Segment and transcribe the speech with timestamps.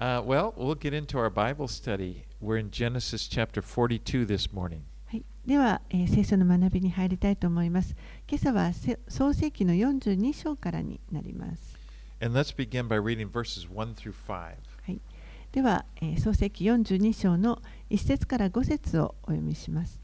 [0.00, 2.24] Uh, well, we'll get into our Bible study.
[2.40, 2.58] We're
[5.46, 7.94] では、え、聖書の学びに入りたいと思います。
[8.26, 8.72] 今朝は
[9.08, 11.76] 創世記の42章からになります。
[14.86, 15.00] はい、
[15.52, 20.02] では、え、創世記42章の1節から5節をお読みします。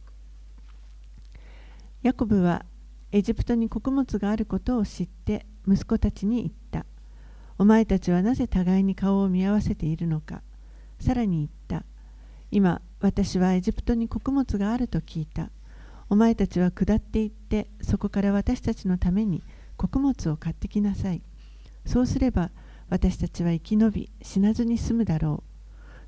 [2.02, 2.64] ヤコブは
[3.10, 6.52] エジプトに穀物があることを知って息子たちに言
[7.60, 10.40] お前たちはなぜ互いに顔を見合わせているのか。
[10.98, 11.84] さらに言った。
[12.50, 15.50] 今、私はエジプトに穀物があると聞いた。
[16.08, 19.42] お前たちは下って行って、そこから私たちのために
[19.76, 21.20] 穀物を買ってきなさい。
[21.84, 22.50] そうすれば、
[22.88, 25.44] 私たちは生き延び死なずに済むだろ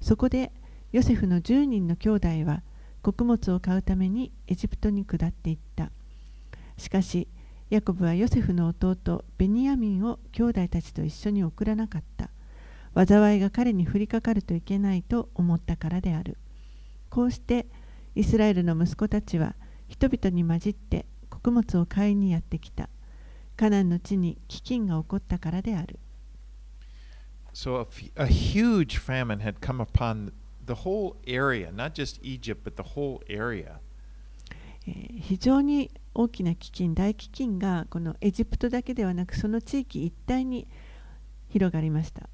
[0.01, 0.03] う。
[0.03, 0.53] そこで
[0.91, 2.63] ヨセフの10人の兄弟は
[3.03, 5.91] 穀物を買うためにエジプトに下っていった。
[6.79, 7.29] しかし、
[7.73, 12.29] ヤコブはヨセフの弟ベニヤミンを兄弟たちと一緒に送らなかった。
[12.95, 16.37] 災いが彼に降りかかるといけないと思ったからである。
[17.09, 17.65] こうして
[18.15, 19.55] イスラエルの息子たちは
[19.89, 22.91] 人々に混じって穀物を買いにやってきた。
[23.57, 25.99] カナンの地に飢饉が起こったからである。
[27.55, 30.33] So, a, a huge famine had come upon
[30.67, 33.77] the whole area, not just Egypt, but the whole area.
[34.87, 40.69] えー非常に大きな基金大基金がこのエジプトだけではなくその地域一帯に
[41.49, 42.29] 広がりました。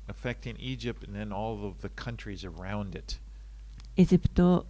[3.96, 4.66] エジプト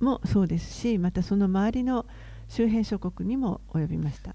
[0.00, 2.06] もそうですしまたその周りの
[2.48, 4.32] 周辺諸国にも及びました。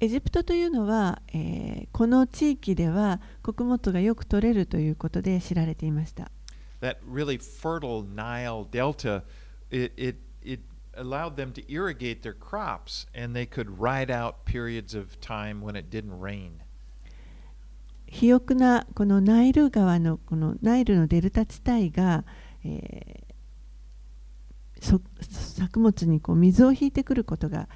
[0.00, 1.22] エジプトというのは、
[1.92, 6.30] この地域では穀物がよく取れるということで知られていました。
[6.82, 9.22] That really fertile Nile Delta,
[9.70, 10.60] it, it, it
[10.94, 15.76] allowed them to irrigate their crops and they could ride out periods of time when
[15.76, 16.60] it didn't rain.
[18.06, 22.24] 肥沃なこのナイル川のこのナイルのデルタ地帯が、
[22.62, 23.32] えー
[24.82, 27.68] 作物にこう水を引いてくることが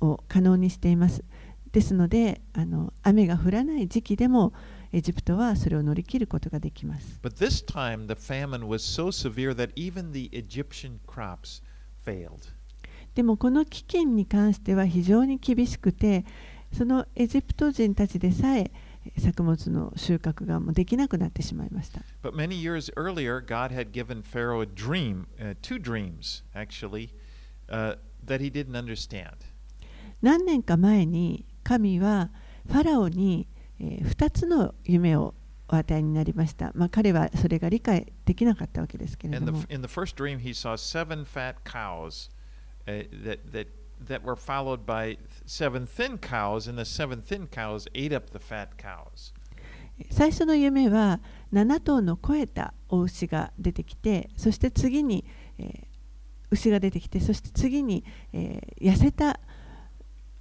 [0.00, 1.24] を可能にしています。
[1.72, 4.54] ですのであの雨が降らない時期でも
[4.92, 7.20] エジプトはそれを乗り切ることができます。
[7.22, 11.62] But this time, the famine was so severe that even the Egyptian crops
[12.04, 12.52] failed.
[13.14, 16.24] でもこの飢饉に関しては非常に厳しくて
[16.72, 18.70] そのエジプト人たちでさえ
[19.18, 22.00] 作物の収穫がもうできなくなってしまいました。
[22.22, 27.10] But many years earlier, God had given Pharaoh a dream, uh, two dreams actually,
[27.68, 29.32] uh, that he didn't understand.
[30.22, 32.30] 何年か前に神は
[32.66, 33.48] ファラオに、
[33.80, 35.34] 2つの夢を
[35.70, 36.72] お与えになりました。
[36.90, 39.34] 彼はそれが理解できなかったわけですけど。
[50.10, 51.20] 最初の夢は
[51.52, 55.24] 7頭の肥えたお牛が出てきて、そして次に、
[55.58, 55.86] えー、
[56.50, 59.40] 牛が出てきて、そして次に、痩せた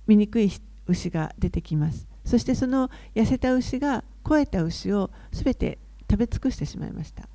[0.06, 0.52] 醜い
[0.86, 2.07] 牛が出てきます。
[2.28, 5.78] そしてその痩せた牛が肥えた牛をすべて
[6.12, 7.30] 食べ尽くしてしまいました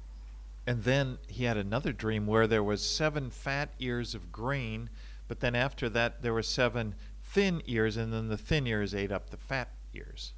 [0.66, 4.90] And then he had another dream where there was seven fat ears of grain,
[5.28, 6.94] but then after that there were seven
[7.24, 10.34] thin ears, and then the thin ears ate up the fat ears.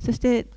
[0.00, 0.48] そして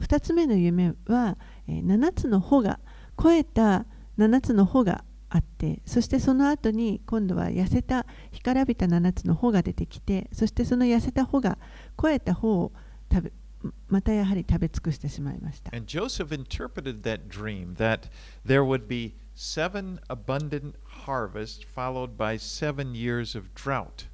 [0.00, 1.36] 2つ目の夢は、
[1.68, 2.80] えー7つの穂が
[3.16, 3.84] 肥えた
[4.18, 5.04] 7つの穂が
[5.34, 11.56] あってそしてその後に今度は痩せた干からびた7つの穂が出てきてそしてその痩せた穂が
[11.96, 12.72] 肥えた穂を
[13.10, 13.32] 食べ
[13.88, 18.10] またやはり食べ尽くしてしまいました And Joseph interpreted that dream that
[18.44, 20.74] there would be seven abundant
[21.06, 24.08] harvests followed by seven years of drought.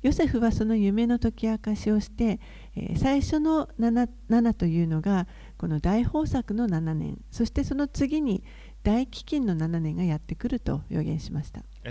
[0.00, 2.38] ヨセフはその夢の解き明かしをして、
[2.76, 5.26] えー最初の 7, 7というのが
[5.56, 8.44] この大豊作の7年そしてその次に
[8.88, 11.60] 大飢饉の7年がやってくると予言しました。
[11.60, 11.84] そして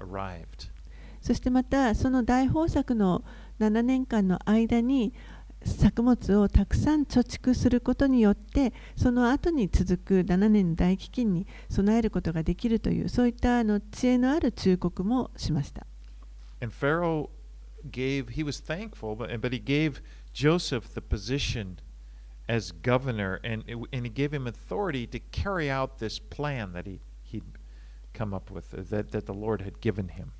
[0.00, 0.72] ま。
[1.20, 3.22] そしてまたその大豊作の
[3.60, 5.14] 7年間の間に
[5.64, 15.86] 作物をたくさん貯蓄することによってその後に続く7年大飢饉に備えることができるというそういったあの知恵のある忠告もしました。
[16.60, 17.28] And Pharaoh
[17.90, 20.00] gave, he was thankful, but, but he gave
[20.32, 21.78] Joseph the position
[22.48, 27.00] as governor, and, and he gave him authority to carry out this plan that he,
[27.22, 27.42] he'd
[28.12, 30.32] come up with, that, that the Lord had given him.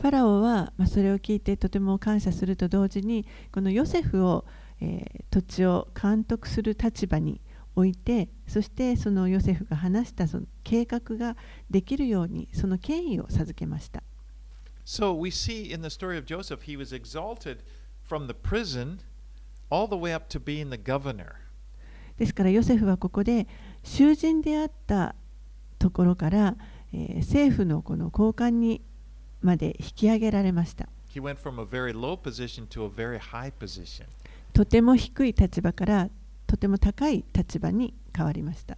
[0.00, 4.44] ファラオは、まあ、それを聞いてとても感謝すると同時にこのヨセフを、
[4.80, 7.40] えー土地を監督する立場に
[7.74, 11.36] 置いてそしてそのヨセフが話したその計画が
[11.70, 14.02] できるようにその権威を授けました。
[14.84, 17.60] So we see in the story of Joseph, he was exalted
[18.06, 18.98] from the prison
[19.70, 21.32] all the way up to being the governor.
[22.18, 23.48] ですからヨセフはここで
[23.82, 25.14] 囚人であった
[25.78, 26.56] ところから、
[26.92, 28.82] えー政府のこの高官に
[29.42, 30.88] まで引き上げられました。
[34.52, 36.10] とても低い立場から
[36.46, 38.76] とても高い立場に変わりました。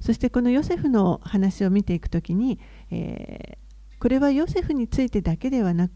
[0.00, 2.58] そしてこのヨセフの話を見ていくときに、
[2.90, 5.92] えー、これはヨセフについてだけではなく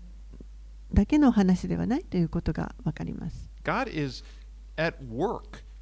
[0.93, 3.51] だけの話ではないということがわかります。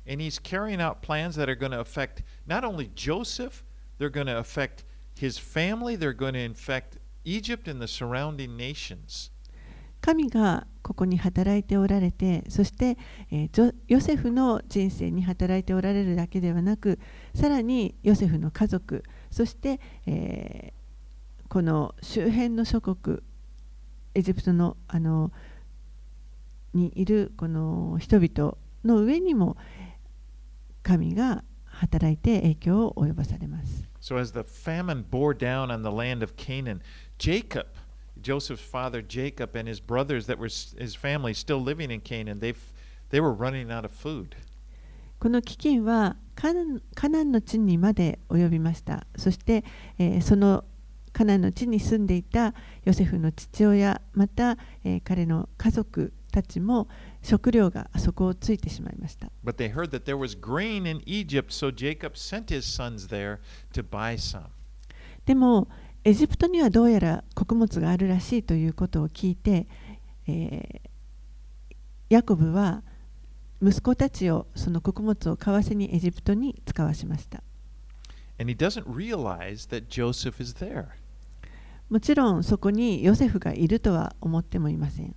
[0.06, 3.64] And he's carrying out plans that are going to affect not only Joseph,
[3.98, 4.84] they're going to affect
[5.14, 9.30] his family, they're going to infect Egypt and the surrounding nations.
[10.00, 12.98] 神がここに働いておられてそして、
[13.30, 16.98] えージョヨセフの人生に働いておられるだけではなく
[17.34, 20.84] さらにヨセフの家族そして、えー
[21.48, 23.20] この周辺の諸国
[24.14, 25.30] エジプトのあの
[26.72, 29.56] にいるこの人々の上にも
[30.84, 33.84] 神が働いて影響を及ぼされます。
[34.00, 36.80] So as the famine bore down on the land of Canaan,
[37.18, 37.66] Jacob,
[38.20, 42.54] Joseph's father Jacob and his brothers that were his family still living in Canaan, they
[43.10, 44.36] they were running out of food.
[45.18, 49.64] この飢饉はカナンカナンの地にまで及びましたそして、
[49.98, 50.64] えーその
[51.14, 52.54] カナンの地に住んでいた
[52.84, 56.88] ヨセフの父親また、えー彼の家族たちも
[57.24, 59.32] 食料がそをついてしまいました。
[65.24, 65.68] でも、
[66.04, 69.66] エジプトにはどうやら穀物があるらしいということを聞いて、
[70.26, 70.82] え、
[72.10, 72.82] ヤコブは
[73.62, 77.42] 息子たちをその穀物を買わせにエジプトに使わしました。
[81.88, 85.14] もちろん、そこにヨセフがいるとは思ってもいません。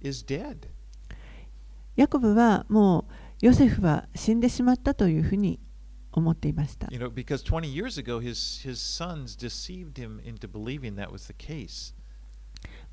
[0.00, 0.68] is dead.
[1.96, 3.06] ヤコブはも
[3.40, 5.60] うヨセフは死んでしまったというふうに
[6.12, 6.88] 思っていました。
[6.90, 11.26] You know, because 20 years ago, his, his sons deceived him into believing that was
[11.26, 11.94] the case.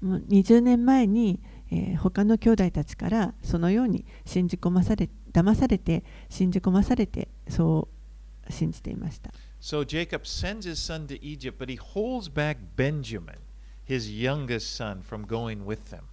[0.01, 1.39] もう20年前に、
[1.71, 7.88] えー他の兄弟たちからそのように信じ込まされ騙されて信じ込まされてそ
[8.47, 9.31] う信じていました。
[9.61, 13.35] So Jacob sends his son to Egypt, but he holds back Benjamin,
[13.85, 16.06] his youngest son, from going with them.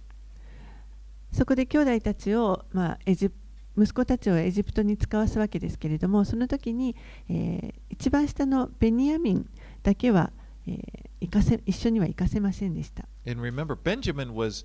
[1.32, 3.36] そこで兄弟たちを、まあ、エジプ
[3.76, 6.94] 息子たちをエジプトに使わすわけですけれどもその時に、
[7.28, 9.48] えー一番下のベニヤミン
[9.84, 10.32] だけは、
[10.66, 10.78] えー
[11.20, 13.06] 行かせ一緒には行かせませんでした。
[13.24, 14.64] And remember, Benjamin was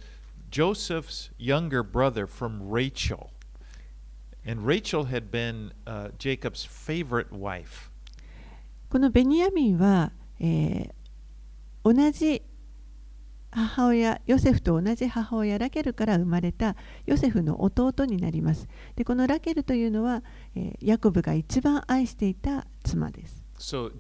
[0.50, 3.30] Joseph's younger brother from Rachel.
[4.44, 7.92] And Rachel had been uh, Jacob's favorite wife.
[8.90, 10.92] このベニヤミンは、えー
[11.84, 12.42] 同じ
[13.58, 16.76] 母親ヨセフと同じ母親ラケルから生まれた
[17.08, 18.68] ヨセフの弟になります。
[18.96, 20.22] でこのラケルというのは、
[20.56, 23.44] え、ヤコブが一番愛していた妻です。
[23.58, 23.92] So,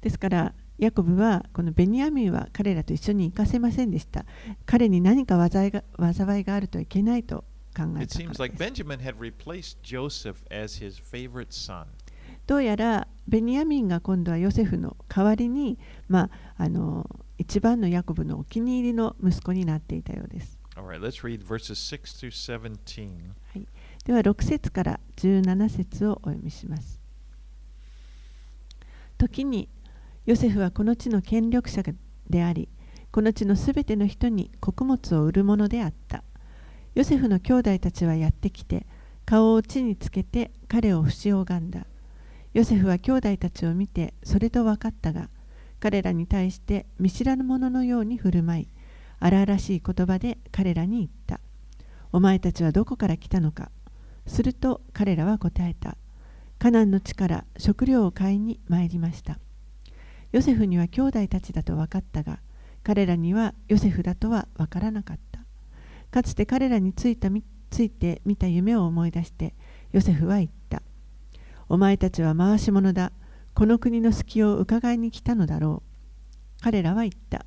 [0.00, 4.24] ですからヤコブはこのベニヤミンは彼らと一緒に行かせませんでした。
[4.64, 7.44] 彼に何か災が災いがあるといけないと
[7.76, 8.22] 考えたからす。
[8.22, 11.84] It seems、like Benjamin had replaced Joseph as his favorite son.
[12.46, 17.08] どうやらベニヤミンが今度はヨセフの代わりに、まあ、あの
[17.38, 20.58] 一番のヤコブのお気に入りの息子になっていたようです。
[20.76, 23.32] Right, let's read verses 6 through 17.
[24.04, 27.00] では6節から17節をお読みします。
[29.18, 29.68] 時に
[30.24, 31.82] ヨセフはこの地の権力者
[32.28, 32.68] であり、
[33.10, 36.24] この地のすべての人に穀物を売るものであった。
[36.94, 38.86] ヨセフの兄弟たちはやってきて、
[39.24, 41.86] 顔を地につけて彼を不死拝んだ。
[42.54, 45.28] ヨセフは兄弟たちを見てそれと分かったが、
[45.80, 48.68] 彼らに対して見知らぬ者のように振る舞い、
[49.20, 51.40] 荒々しい言葉で彼らに言った。
[52.12, 53.70] お前たちはどこから来たのか
[54.26, 55.96] すると彼らは答えた。
[56.58, 59.38] カナンの地から食料を買いに参りました。
[60.30, 62.38] ヨセフには兄弟たちだと分かったが、
[62.84, 65.40] 彼らにはヨセフだとは分からなかった。
[66.10, 67.30] かつて彼らについた
[67.70, 69.54] ついて見た夢を思い出して、
[69.92, 70.61] ヨセフは言った。
[71.72, 73.12] お前たちは回し者だ。
[73.54, 76.62] この国の隙を伺いに来たのだろう。
[76.62, 77.46] 彼らは言った。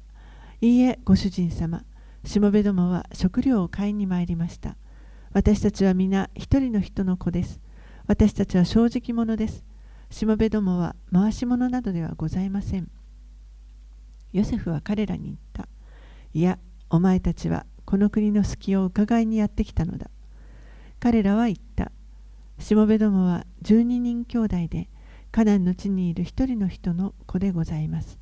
[0.61, 1.83] いいえ、ご主人様。
[2.23, 4.77] しもべどもは食料を買いに参りました。
[5.31, 7.59] 私たちは皆一人の人の子です。
[8.07, 9.63] 私たちは正直者です。
[10.09, 12.89] しもべどもは回し者などではございません。
[14.33, 15.67] ヨセフは彼らに言った。
[16.33, 16.57] いや、
[16.89, 20.09] お前たちはこの国の隙を伺いにやってきたのだ。
[20.99, 21.91] 彼らは言った。
[22.59, 24.89] しもべどもは12人兄弟で、
[25.31, 28.17] カナンの地にいる一人の人の子でございます。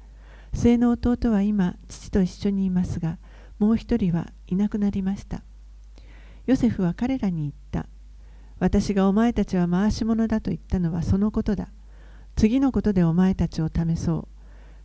[0.53, 3.17] 末の弟は今、父と一緒にいますが、
[3.59, 5.43] もう一人はいなくなりました。
[6.45, 7.87] ヨセフは彼らに言った。
[8.59, 11.69] 私がお前たちは回し者だと言ったのはそのことだ。
[12.35, 14.27] 次のことでお前たちを試そ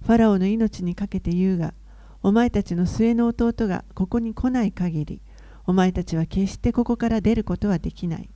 [0.02, 0.06] う。
[0.06, 1.74] ファラオの命にかけて言うが、
[2.22, 5.20] お前たちの末の弟がここに来ない限り、
[5.66, 8.28] お前たちは決してここから出ることはできない。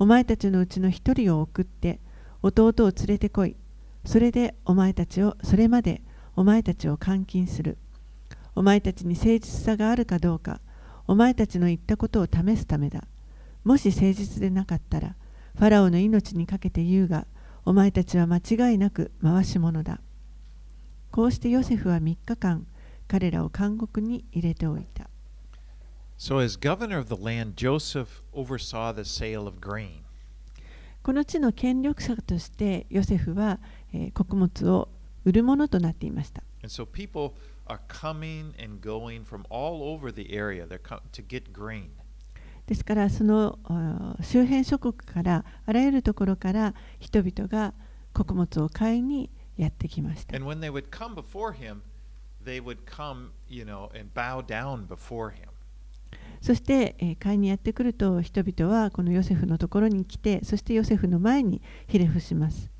[0.00, 1.98] お前たちのうちの一人を送って、
[2.42, 3.56] 弟を連れてこい。
[4.04, 6.02] それでお前たちを、それまで
[6.36, 7.78] お前たちを監禁する。
[8.54, 10.60] お前たちに誠実さがあるかどうか、
[11.08, 13.04] お前たちの言ったことを試すためだ。
[13.64, 15.16] もし誠実でなかったら、
[15.56, 17.26] ファラオの命にかけて言うが、
[17.64, 20.00] お前たちは間違いなく回し者だ。
[21.10, 22.66] こうしてヨセフは3日間、
[23.08, 25.07] 彼らを監獄に入れておいた。
[26.20, 30.02] So, as governor of the land, Joseph oversaw the sale of grain.
[31.04, 33.60] この地の権力者としてヨセフは、
[33.94, 34.88] えー穀物を
[35.24, 36.42] 売るものとなっていました。
[36.62, 37.34] And so people
[37.66, 41.90] are coming and going from all over the area to get grain.
[42.66, 43.56] ですからその
[44.20, 47.74] 周辺諸国からあらゆるところから人々が
[48.12, 50.34] 穀物を買いにやってきました。
[50.36, 51.82] And when they would come before him,
[52.44, 55.48] they would come, you know, and bow down before him.
[56.40, 62.70] そして、え、買いにやってくると人々はこのヨセフのところに来てそしてヨセフの前にひれ伏します。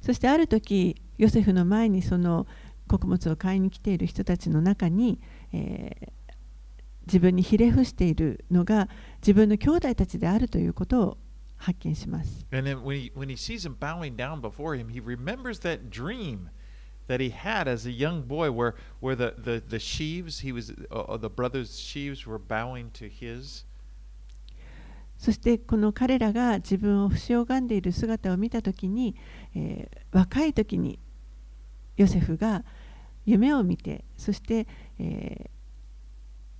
[0.00, 2.46] そしてある時ヨセフの前にその
[2.88, 5.20] 穀物を買いに来ている人たちの中に、
[5.52, 6.12] え、
[7.06, 8.88] 自分にひれ伏しているのが
[9.20, 11.18] 自分の兄弟たちであるということを
[11.58, 12.46] 発見します。
[12.50, 16.48] And then when he when he sees them bowing down before him, he remembers that dream
[17.08, 20.72] that he had as a young boy, where where the the, the sheaves he was
[20.90, 23.64] uh, uh, the brothers' sheaves were bowing to his.
[25.18, 29.16] そしてこの彼らが自分を節拝んでいる姿を見た時に、
[29.54, 30.98] えー若い時に
[31.96, 32.64] ヨセフが
[33.26, 34.66] 夢を見てそして、
[34.98, 35.58] えー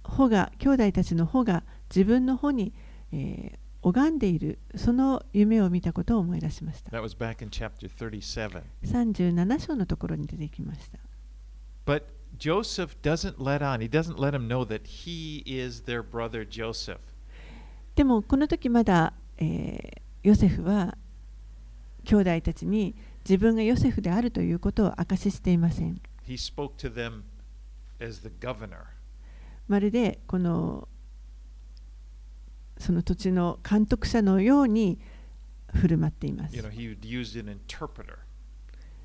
[0.02, 1.62] 穂が兄弟たちの穂が
[1.94, 2.72] 自分の穂に、
[3.12, 6.90] えー拝んでいるその夢を見たことを思い出しました。
[6.90, 8.62] That was back in chapter 37.
[8.85, 10.99] 37章のところに出てきました。
[11.87, 12.04] But
[12.38, 13.78] Joseph doesn't let on.
[13.78, 16.99] He doesn't let him know that he is their brother Joseph.
[17.94, 20.99] でもこの時まだ、えーヨセフは
[22.04, 22.94] 兄弟たちに
[23.25, 26.00] 自分がヨセフであるということを明かししていません。
[26.26, 27.23] He spoke to them
[28.00, 28.85] as the governor.
[29.68, 30.88] まるでこの
[32.78, 34.99] その土地の監督者のように
[35.75, 36.62] 振る舞っています You。
[36.62, 38.18] know, he used an interpreter,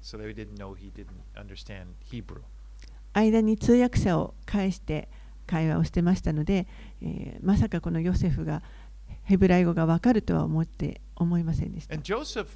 [0.02, 2.42] so they didn't know he didn't understand Hebrew.
[3.14, 5.10] 間に通訳者を介して
[5.46, 6.68] 会話をしてましたので、
[7.02, 8.62] えーまさかこのヨセフが
[9.24, 12.04] ヘブライ語がわかるとは思って思いませんでした And。
[12.04, 12.48] Joseph,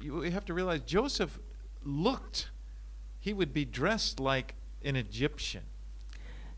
[0.00, 1.40] you have to realize, Joseph
[1.84, 2.50] looked,
[3.20, 4.54] he would be dressed like
[4.84, 5.62] an Egyptian.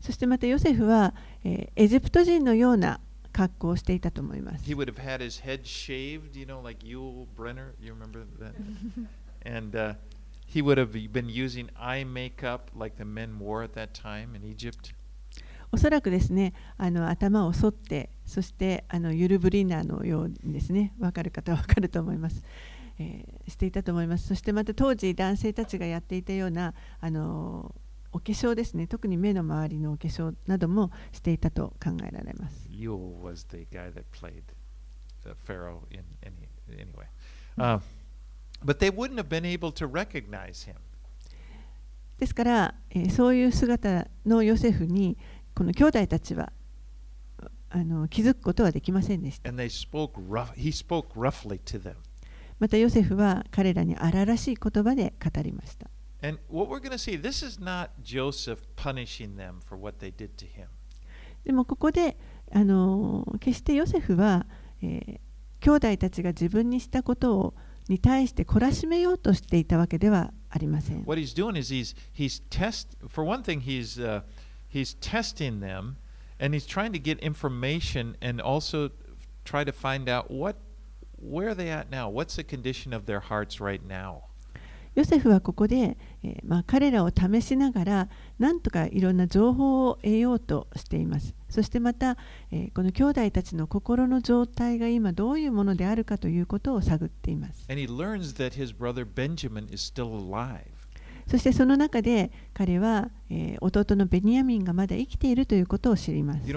[0.01, 2.99] そしてまたヨセフは、えーエジプト人のような
[3.35, 4.63] 格好をしていたと思います。
[4.63, 7.73] He would have had his head shaved, you know, like Yul Brenner.
[7.81, 8.53] You remember that?
[9.45, 9.95] and uh,
[10.47, 14.43] he would have been using eye makeup like the men wore at that time in
[14.45, 14.95] Egypt.
[15.71, 22.43] おそらくですねあの頭を剃ってそしてあのユルブリナーのようにですね分かる方は分かると思います、
[22.99, 27.75] えーしていたと思いますそしてまた当時男性たちがやっていたようなあの
[28.11, 34.43] お化粧ですね特に目の周りのお化粧などもしていたと考えられます Yul was the guy that played
[35.23, 37.07] the Pharaoh in any anyway.
[37.57, 37.79] Uh,
[38.63, 40.75] but they wouldn't have been able to recognize him.
[42.17, 45.17] ですから、えーそういう姿のヨセフに
[45.53, 46.51] この兄弟たちは
[47.69, 50.53] あの気づくことはできませんでした rough.
[50.53, 51.95] He spoke roughly to them.
[52.57, 55.89] またヨセフは彼らに荒々しい言葉で語りました
[56.21, 60.11] And what we're going to see, this is not Joseph punishing them for what they
[60.11, 60.67] did to him.
[61.43, 62.17] でもここで、
[62.51, 64.45] あの決してヨセフは、
[64.81, 65.19] えー
[65.65, 67.53] 兄弟たちが自分にしたことを
[67.87, 71.03] に対して懲らしめようとしていたわけではありません。
[71.05, 72.95] What he's doing is he's he's test.
[73.09, 74.21] For one thing, he's uh,
[74.71, 75.95] he's testing them,
[76.39, 78.91] and he's trying to get information, and also
[79.43, 80.57] try to find out what
[81.17, 82.09] where are they at now.
[82.09, 84.25] What's the condition of their hearts right now?
[84.95, 85.97] ヨセフはここで、
[86.67, 88.09] 彼らを試しながら
[88.39, 91.35] 何とかいろんな情報を得ようとしています。
[91.49, 92.19] そしてまた、こ
[92.81, 97.65] の兄弟たちの心の状態が今どういうものであるかということを探っています。
[101.27, 103.09] そしてその中で彼は、
[103.59, 106.47] 弟のベニヤミンがまだ生きているということを知ります。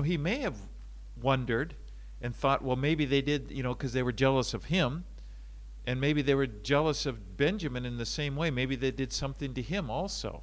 [5.89, 8.51] And maybe they were jealous of Benjamin in the same way.
[8.51, 10.43] Maybe they did something to him also.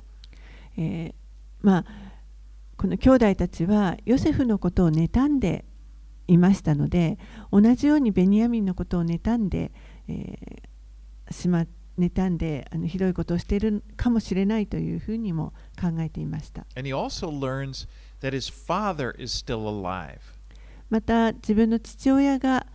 [2.77, 5.65] この兄弟たちはヨセフのことを妬んで
[6.27, 7.17] いましたので
[7.51, 9.71] 同じようにベニヤミンのことを妬んで、
[10.09, 11.47] えー、し
[11.97, 16.65] 妬んであのひどいことをしているかもしれないというふうにも考えていました。
[20.89, 22.67] また自分の父親が、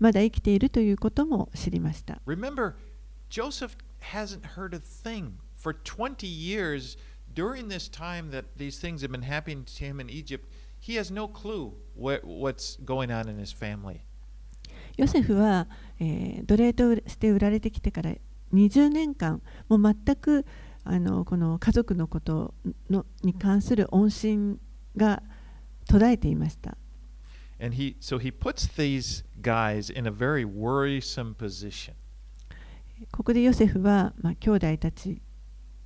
[0.00, 2.74] まだ生きているということも知りました Remember,
[3.28, 6.98] Joseph hasn't heard a thing for 20 years
[7.32, 10.46] during this time that these things have been happening to him in Egypt.
[10.80, 14.00] He has no clue what, what's going on in his family.
[14.96, 15.68] ヨセフは、
[16.00, 18.12] えー奴隷として売られてきてから
[18.52, 20.44] 20年間もう全く
[20.84, 22.54] あのこの家族のこと
[22.88, 24.58] のに関する音信
[24.96, 25.22] が
[25.88, 26.76] 途絶えていました。
[27.62, 27.76] And
[33.12, 35.20] ここでヨセフは、兄弟たち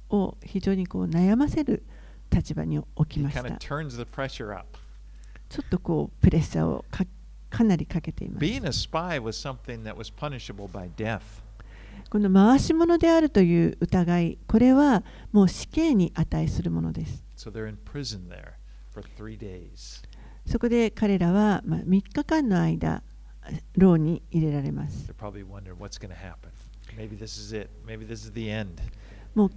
[0.08, 1.82] を非常に悩ませる
[2.30, 3.42] 立場に置きました。
[3.56, 6.84] ちょっとこうプレッシャーを
[7.50, 8.46] か,なりかけています。
[12.08, 15.02] この回し者であるという疑い、これは
[15.32, 17.24] もう死刑に値するものです。
[17.36, 18.52] So they're in prison there
[18.92, 20.02] for three days.
[20.46, 23.02] そこで彼らは3日間の間、
[23.76, 25.06] 牢に入れられます。
[29.34, 29.50] もう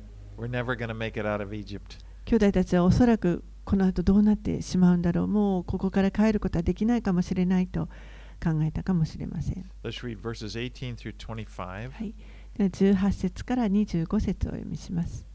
[2.25, 5.27] 兄弟たちはおそらくこの後どうなってしまうんだろう。
[5.27, 7.87] もうここから帰ることはできないかもしれないと
[8.43, 9.69] 考えたかもしれません。
[11.91, 12.13] はい、
[12.57, 15.25] 18節から25節をお読みします。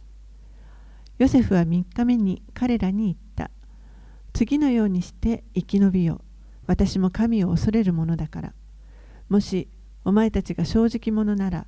[1.18, 3.16] ヨセフは3日目に彼らに。
[4.32, 6.20] 次のようにして生き延びよ。
[6.66, 8.54] 私も神を恐れるものだから。
[9.28, 9.68] もし
[10.04, 11.66] お前たちが正直者なら、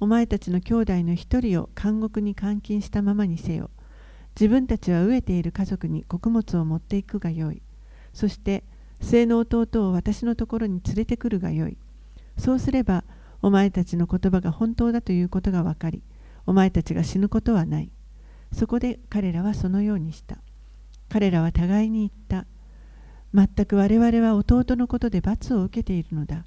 [0.00, 3.70] お前たちの兄弟の一人を監獄に監禁したままにせよ。
[4.38, 7.62] 自分たちは飢えている家族に穀物を持っていくがよい。
[8.12, 8.64] そして
[9.00, 11.76] 末の弟を私のところに連れてくるがよい。
[12.36, 13.04] そうすれば、
[13.42, 16.02] お前たちの言葉が本当だということが分かり、
[16.46, 17.90] お前たちが死ぬことはない。
[18.52, 20.38] そこで彼らはそのようにした。
[21.08, 22.46] 彼らは互いに言った。
[23.34, 26.44] 全く我々は弟のことで罰を受けているのだ。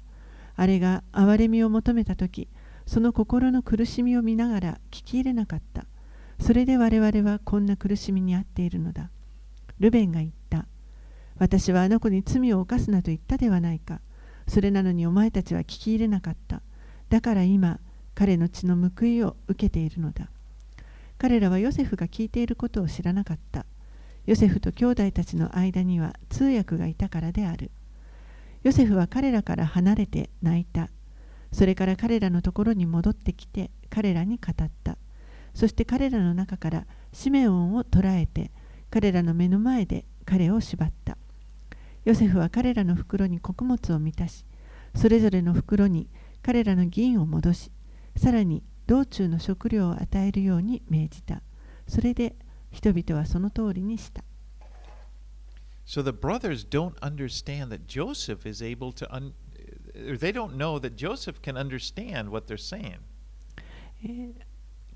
[0.56, 2.48] あれが憐れみを求めたとき、
[2.86, 5.86] その心の苦しみを見ながら聞き入れなかった。
[6.40, 9.10] それで我々はこんな苦しみに遭っているのだ。
[9.78, 10.66] ルベンが言った。
[11.38, 14.00] 私はあの子に罪を犯すなと言ったではないか。
[14.46, 16.62] それなのにお前たちは聞き入れなかった。
[17.08, 17.78] だから今、
[18.14, 20.28] 彼の血の報いを受けているのだ。
[21.16, 23.64] 彼らはヨセフが聞いていることを知らなかった。
[24.26, 27.70] ヨセフと兄弟たちの間には通訳がいたからである。
[28.62, 30.90] ヨセフは彼らから離れて泣いた。
[31.52, 34.98] それから彼らのところに戻ってきて彼らに語った。
[35.54, 38.52] そして彼らの中からシメオンを捕らえて
[38.90, 41.16] 彼らの目の前で彼を縛った。
[42.04, 44.44] ヨセフは彼らの袋に穀物を満たし、
[44.94, 46.08] それぞれの袋に
[46.42, 47.70] 彼らの銀を戻し、
[48.16, 51.42] さらに道中の食料を与えるように命じた。
[51.86, 52.34] それで
[52.70, 54.22] 人々はその通りにした。
[55.86, 59.32] So the brothers don't understand that Joseph is able to, un-
[59.94, 62.98] they don't know that Joseph can understand what they're saying.
[64.04, 64.50] えー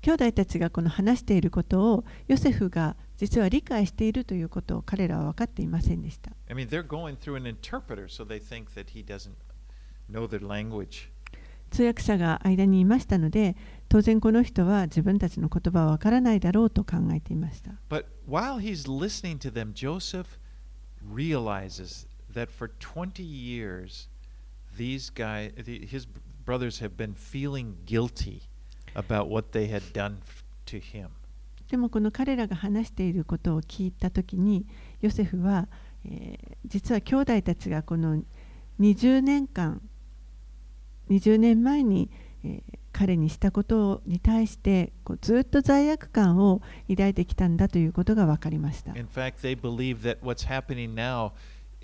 [0.05, 6.29] 兄弟たちがこの話していることをヨセフが実は理解しているということを彼らは分かっていませんでした。
[6.47, 9.31] I mean, they're going through an interpreter, so they think that he doesn't
[10.07, 11.09] know their language.
[11.71, 13.55] 通訳者が間にいましたので
[13.89, 17.71] 当然この人は自分たちの言葉はわからないだろうと考えていました。
[31.69, 34.65] でもこの彼らが話していることを聞いたときに、
[35.01, 35.67] ヨセフは、
[36.65, 38.21] 実は兄弟たちがこの
[38.79, 39.81] 20年間、
[41.09, 42.11] 20年前に、
[42.95, 48.93] 彼にしたことに対してこうずっと罪悪感を抱いてきたんだということが分かりました。
[48.93, 51.31] In fact, they believe that what's happening now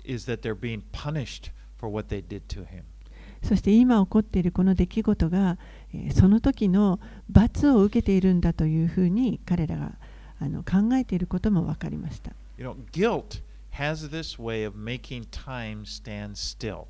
[0.06, 2.84] is that they're being punished for what they did to him.
[3.42, 5.58] そして今起こっているこの出来事が、
[5.92, 6.98] えーその時の
[7.28, 9.92] 罰を受けているんだというふうに彼らが
[10.40, 12.32] あの考えていることも分かりました。
[12.56, 13.42] You know, guilt
[13.74, 16.86] has this way of making time stand still.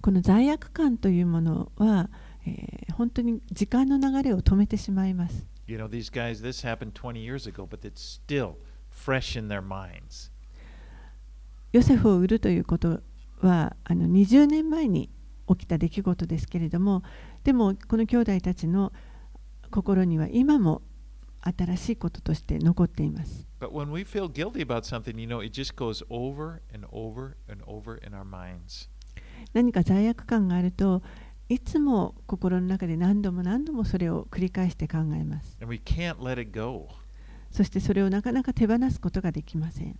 [0.00, 2.10] この罪悪感というものは、
[2.46, 5.46] えー本当に時間の流れを止めてしまいます。
[5.68, 8.54] You know, these guys, this happened 20 years ago, but it's still
[8.90, 10.32] fresh in their minds.
[11.70, 13.00] ヨセフを売るということ
[13.40, 15.10] はあの20年前に
[15.48, 17.04] 起きた出来事ですけれども
[17.44, 18.92] でもこの兄弟たちの
[19.70, 20.82] 心には今も
[21.42, 23.46] 新しいこととして残っています。
[23.60, 27.62] But when we feel guilty about something, you know, it just goes over and over and
[27.64, 28.88] over in our minds.
[29.52, 31.02] 何か罪悪感があると
[31.48, 35.56] いつも心の中で何度も何度もそれを繰り返して考えます。
[37.50, 39.98] そしてそれをなかなか手放すことができません。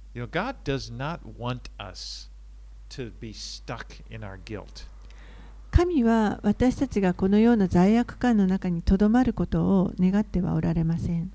[5.70, 11.32] 神は私たちがこのような罪悪感の中にとどまることを願ってはおられません。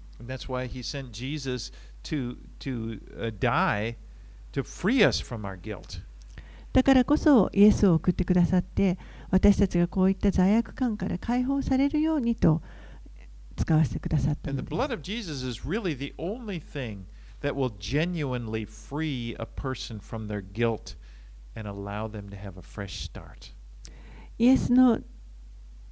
[6.74, 8.98] だからこそイエスを送ってくださって
[9.30, 12.62] 私たちがこういった罪悪感から解放されるようにと
[13.56, 14.52] 使わせてくださった。
[24.40, 25.00] イエスの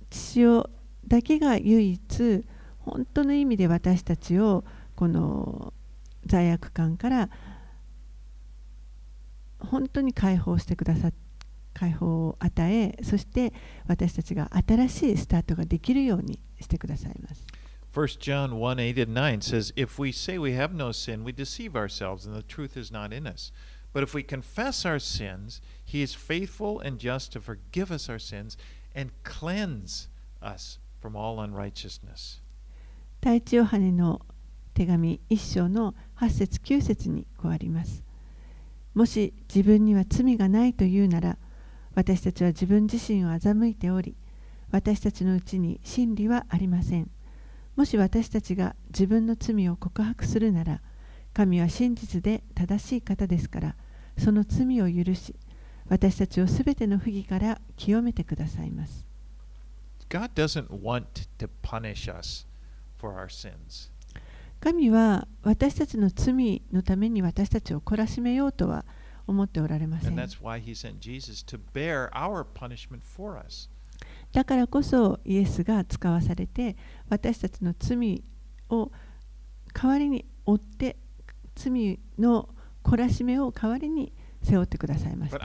[0.10, 0.70] 血を
[1.08, 2.46] だけが唯一
[2.80, 4.64] 本当の意味で私たちを
[4.96, 5.74] この
[6.26, 7.51] 罪悪感から解放
[9.61, 11.13] 本当に解放してくださっ
[11.77, 13.53] 解放を与えそして
[13.87, 17.45] 私たちが新しいスタートができるようにしてくださいます。
[17.93, 21.33] 1 John 1 8 and 9 says, If we say we have no sin, we
[21.33, 23.53] deceive ourselves, and the truth is not in us.
[23.95, 28.19] But if we confess our sins, he is faithful and just to forgive us our
[28.19, 28.59] sins
[28.95, 30.09] and cleanse
[30.43, 32.41] us from all unrighteousness.
[33.21, 34.21] 第一ヨハネの
[34.75, 38.03] 手紙一章の8節9節にこうあります。
[38.94, 41.38] もし自分には罪がないというなら、
[41.94, 44.16] 私たちは自分自身を欺いており、
[44.72, 47.10] 私たちのうちに真理はありません。
[47.76, 50.82] もし私たちが自分の罪を告白するなら、
[51.34, 53.76] 神は真実で正しい方ですから、
[54.18, 55.36] その罪を許し、
[55.88, 59.06] 私たちをすべての不義から清めてくださいます。
[60.10, 61.06] God doesn't want
[61.38, 62.46] to punish us
[62.98, 63.90] for our sins.
[64.62, 68.86] 神は私たちの罪のために私たちを懲らしめようとは
[69.26, 70.16] 思っておられません。
[74.32, 76.78] だからこそイエスが使わされて
[77.10, 78.24] 私たちの罪
[78.70, 78.92] を
[79.74, 80.98] 代わりに負って
[81.56, 82.50] 罪の
[82.84, 85.38] 懲らしめを代わりに背負ってくださいました。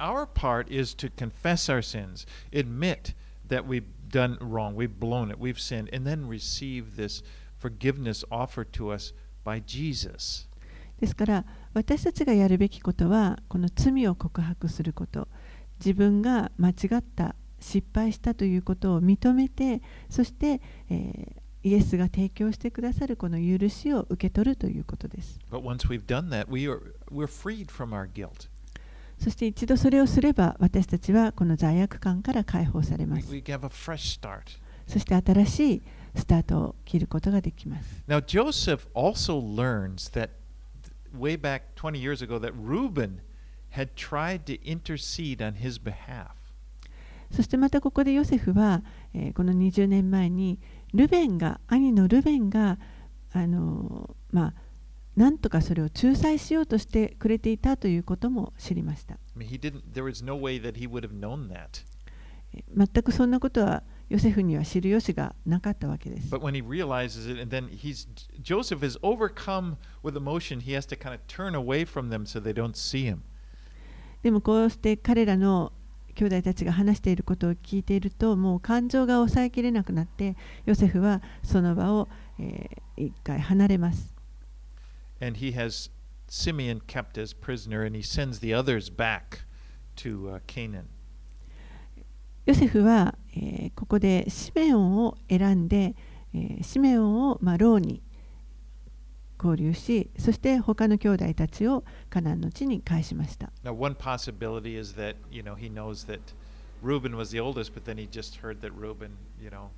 [7.67, 10.49] Forgiveness offered to us by Jesus.
[11.01, 15.29] ですから私たちがやるべきことはこの罪を告白すること
[15.79, 25.41] 自分が間違った失敗したということを認めてそして、えーイエスが提供してくださるこの許しを受け取るということです。
[25.51, 28.49] But once we've done that, we are we're freed from our guilt.
[29.19, 33.35] そして一度それをすれば私たちはこの罪悪感から解放されま We, す。
[33.35, 33.43] we.
[34.87, 35.83] そして新しい
[36.17, 38.03] スタートを切ることができます。
[38.09, 40.31] Now, Joseph also learns that
[41.17, 43.21] way back 20 years ago that Reuben
[43.71, 46.31] had tried to intercede on his behalf.
[47.31, 50.59] そしてまたここでヨセフは、え、この20年前に
[50.95, 52.79] ルベンが兄のルベンが
[53.33, 54.55] あの、まあ
[55.17, 59.19] なんとかそれを仲裁しようとしてくれていたということも知りました。
[62.75, 63.83] 全くそんなことは。
[64.09, 66.35] ヨセフには知る由がなかったわけです。
[66.35, 68.09] But when he realizes it, and then he's
[68.41, 72.41] Joseph is overcome with emotion, he has to kind of turn away from them so
[72.41, 73.19] they don't see him.
[74.23, 75.73] でもこうして彼らの
[76.15, 84.15] 兄弟たちが話していることを聞いているともう感情が抑えきれなくなってヨセフはその場を、えー一回離れます。
[85.21, 85.91] And he has
[86.29, 89.45] Simeon kept as prisoner, and he sends the others back
[89.97, 90.87] to uh, Canaan.
[92.47, 95.95] ヨセフは、えーここでシメオンを選んで、
[96.35, 98.03] えーシメオンを、まあ、牢に
[99.39, 103.53] 交流しそして他の兄弟たちをカナンの地に返しました。
[103.63, 106.21] Now, one possibility is that you know he knows that
[106.83, 109.71] Reuben was the oldest, but then he just heard that Reuben, you know,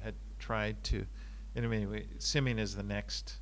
[0.00, 1.06] had tried to.
[1.54, 3.38] And anyway, Simeon is the next.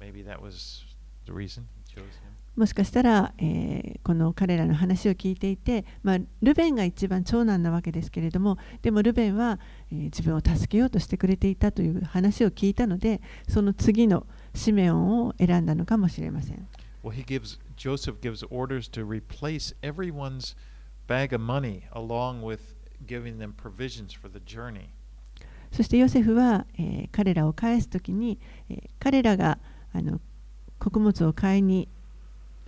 [0.00, 0.84] Maybe that was
[1.24, 2.35] the reason he chose him.
[2.56, 9.60] もしかしたら、えー、この彼らの話を聞いていて、まあ、ルベンが一番長男なわけですけれどもでもルベンは、
[9.92, 16.66] えー、自分を助けようとしてくれていたという話を聞いたのでその次のシメオンを選んだのかもしれません。
[17.04, 20.56] Well, he gives, Joseph gives orders to replace everyone's
[21.06, 22.74] bag of money along with
[23.06, 24.88] giving them provisions for the journey.
[25.70, 28.40] そしてヨセフは、えー、彼らを返すときに、
[28.70, 29.58] えー、彼らが
[29.92, 30.20] あの
[30.78, 31.88] 穀物を買いに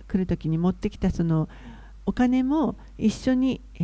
[0.09, 1.47] 来るときに持ってきたその
[2.05, 3.77] お金も一緒に、え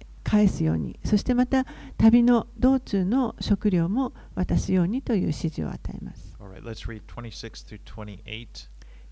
[0.00, 1.66] ー、返すようにそしてまた
[1.98, 6.36] 旅の道中の食料も渡すようにという指示を与えます。
[6.38, 6.62] Right,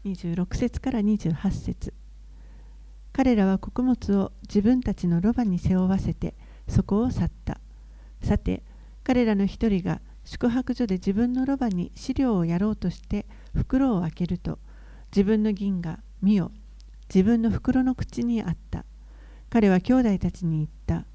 [0.05, 1.93] 26節から28節
[3.13, 6.35] 彼らは穀物を自分たちのロバに背負わせて
[6.69, 7.61] そこを去った。
[8.23, 8.63] さて
[9.03, 14.61] 彼らの一人が宿泊所で自分のロバに飼料をやろうとして袋を開けると
[15.11, 16.53] 自分の銀が見よ
[17.13, 18.85] 自分の袋の口にあった
[19.51, 21.07] 彼は兄弟たちに言った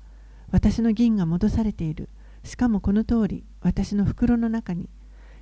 [0.52, 2.10] 私の銀が戻されている
[2.44, 4.90] しかもこの通り私の袋の中に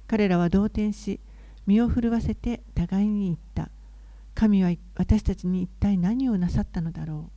[0.07, 1.19] 彼らは動転し
[1.65, 3.71] 身を震わせて互いに言った。
[4.35, 7.29] 神は私たちに一体何をなさったのだろ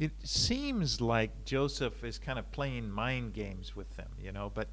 [0.00, 4.50] う It seems like Joseph is kind of playing mind games with them, you know,
[4.50, 4.68] but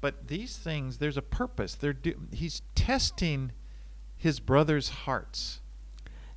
[0.00, 1.74] but these things there's a purpose.
[1.74, 3.52] They're do, he's testing
[4.16, 5.60] his brothers' hearts.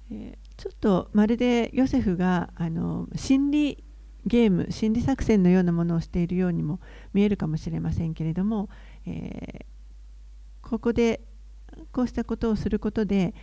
[0.10, 3.84] ちょっとまるでヨセフがあの心理
[4.26, 6.80] ゲーム、心理作戦のようなものをしているようにも
[7.14, 8.70] 見えるかもしれませんけれども、
[9.06, 9.78] えー
[10.70, 11.22] ここで
[11.94, 13.34] こうしたことをすることで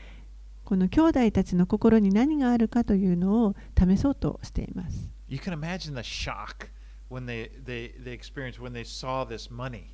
[0.63, 5.09] この兄弟たちの心に何があるかというのを試そうとしています。
[5.29, 6.69] You can imagine the shock
[7.11, 9.94] when they, they, they experienced when they saw this money.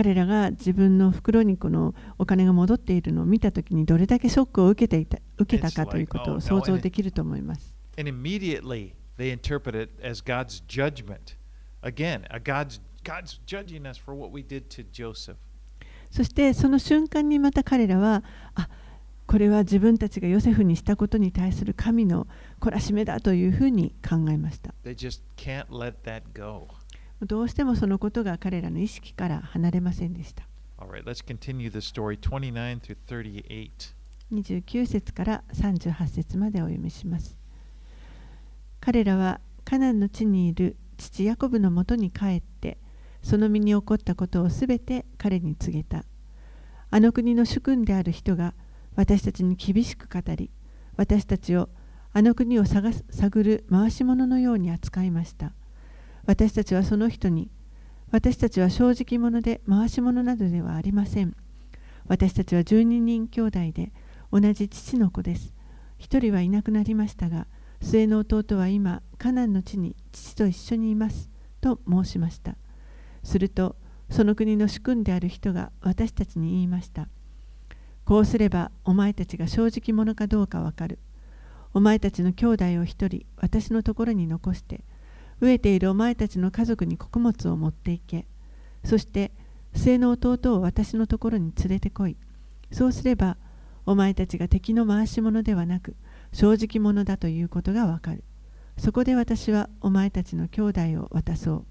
[0.00, 7.76] 彼らが自分の袋にこのお金が戻っているのを見たときにどれだけショックを受けていた受けたかということを想像できると思います。
[7.98, 11.36] And immediately they interpret it as God's judgment.
[11.82, 15.36] Again, God's, God's judging us for what we did to Joseph.
[16.10, 18.70] そしてその瞬間にまた彼らはあ
[19.26, 22.26] これは自分たちがヨセフにしたことに対する神の
[22.58, 24.72] 懲らしめだというふうに考えました。
[27.22, 30.44] どうしてもそのことが彼らの意識から離れませんでした。
[34.32, 37.36] 29節から38節までお読みします。
[38.80, 42.78] 彼らはカナンの地にいる父ヤコブのもとに帰って、
[43.22, 46.04] その身に起こったことをすべて彼に告げた。
[46.90, 48.54] あの国の主君である人が
[48.96, 50.50] 私たちに厳しく語り、
[50.96, 51.68] 私たちを
[52.12, 55.52] あの国を探す探る回し者のように扱いました。
[56.26, 57.50] 私たちはその人に、
[58.10, 61.36] 私たちは正直者で回し者などではありません。
[62.06, 63.92] 私たちは12人兄弟で
[64.32, 65.54] 同じ父の子です。
[65.98, 67.46] 一人はいなくなりましたが、
[67.80, 71.30] 末の弟は今、カナンの地に父と一緒にいます。
[71.60, 72.56] と申しました。
[73.22, 73.76] すると
[74.10, 77.08] その国の主君である人が私たちに言いました
[78.04, 80.98] こうすればお前たちが正直者かどうかわかる
[81.72, 84.82] お前たちの兄弟を一人私のところに残して
[85.40, 88.26] 飢えているお前たちの家族に穀物を持っていけ。
[88.84, 89.32] そして
[89.74, 92.16] 末の弟を私のところに連れてこい。
[92.72, 93.36] そうすれば
[93.86, 95.96] お前たちが敵の回し者ではなく
[96.32, 98.22] 正直者だということがわかる。
[98.78, 101.64] そこで私はお前たちの兄弟を渡そう。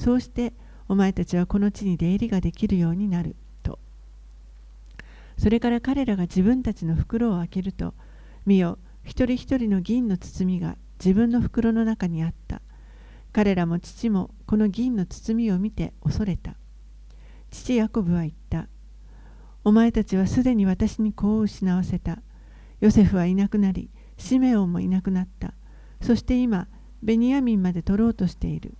[0.00, 0.52] そうして
[0.88, 3.36] お前たちはこの地に出入りができるようになる。
[3.62, 3.78] と。
[5.38, 7.94] それから彼らが自分たちの袋を開けると
[8.46, 12.60] 見よ一人一人の銀の包みが自分の袋の中にあった。
[13.32, 16.56] 彼らも父もこの銀の包みを見て恐れた。
[17.50, 18.68] 父ヤコブは言った。
[19.64, 22.22] お前たちはすでに私に子を失わせた。
[22.80, 25.54] ヨセフはいなくなりシメオンもいなくなった。
[26.00, 26.68] そして今
[27.02, 28.74] ベニヤミンまで取ろうとしている。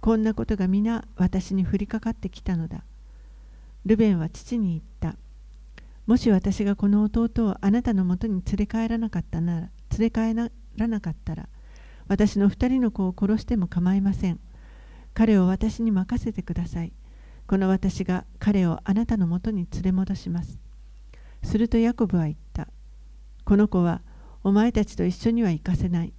[0.00, 2.84] こんなことが皆私に降りかかってきたのだ。
[3.84, 5.18] ルベンは父に言った。
[6.06, 10.34] もし私がこの弟をあなたのもとに連れ帰らなかったなら、連れ帰
[10.76, 11.48] らなかったら、
[12.08, 14.40] 私の二人の子を殺しても構いません。
[15.14, 16.92] 彼を私に任せてください。
[17.46, 20.58] この私が彼をあなたのもとに連れ戻します。
[21.42, 22.68] するとヤコブは言った。
[23.44, 24.02] この子は
[24.42, 26.12] お前たちと一緒には行かせない。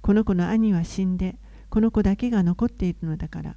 [0.00, 1.36] この子の兄は死んで、
[1.72, 3.56] この子だけが残っているのだから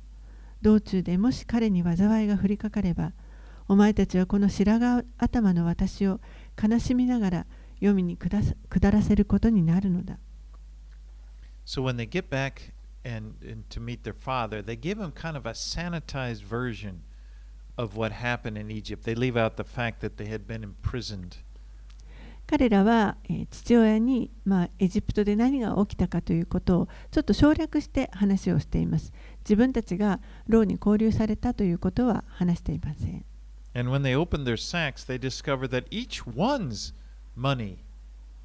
[0.62, 3.12] 道中でもし彼に災いが降りかかれば
[3.68, 6.22] お前たちはこの白髪頭の私を
[6.58, 7.46] 悲しみながら
[7.80, 8.40] 読みに下
[8.90, 10.18] らせることになるのだ。
[11.65, 12.73] So when they get back
[13.05, 17.03] and, and to meet their father, they give him kind of a sanitized version
[17.79, 19.05] of what happened in Egypt.
[19.05, 21.39] They leave out the fact that they had been imprisoned.
[22.47, 29.13] 彼らは、えー父親に、まあ、エジプトで何が起きたかということをちょっと省略して話をしています。
[29.45, 33.25] 自分たちが牢に拘留されたということは話していません。
[33.73, 36.93] And when they opened their sacks, they discovered that each one's
[37.37, 37.77] money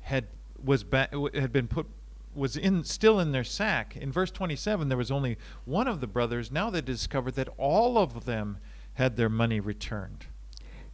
[0.04, 0.26] had
[0.64, 1.88] was ba- had been put
[2.35, 3.97] was in still in their sack.
[3.97, 6.51] In verse 27, there was only one of the brothers.
[6.51, 8.59] Now they discovered that all of them
[8.95, 10.29] had their money returned.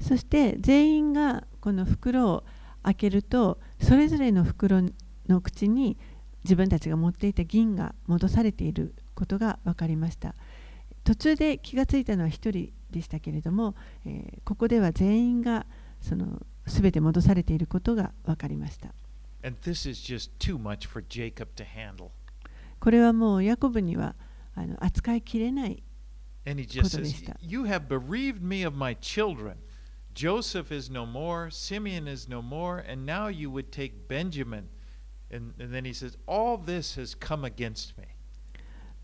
[0.01, 2.45] そして全員がこの袋を
[2.83, 4.83] 開けるとそれぞれの袋
[5.29, 5.97] の口に
[6.45, 10.35] 自分たちが持っていた銀が戻されていることが分かりました
[11.03, 15.67] 途中で気がついたのは1人でしたけれども、えーここでは全員が
[16.01, 18.89] その全て戻されていることが分かりました
[19.47, 22.11] And this is just too much for Jacob to handle.
[22.81, 24.17] これはもうヤコブには
[24.57, 25.85] あの扱いきれない
[26.45, 26.57] こと
[26.99, 27.37] でした。
[27.41, 29.55] You have bereaved me of my children.
[30.15, 34.65] Joseph is no more, Simeon is no more, and now you would take Benjamin.
[35.31, 38.09] And, and then he says, All this has come against me.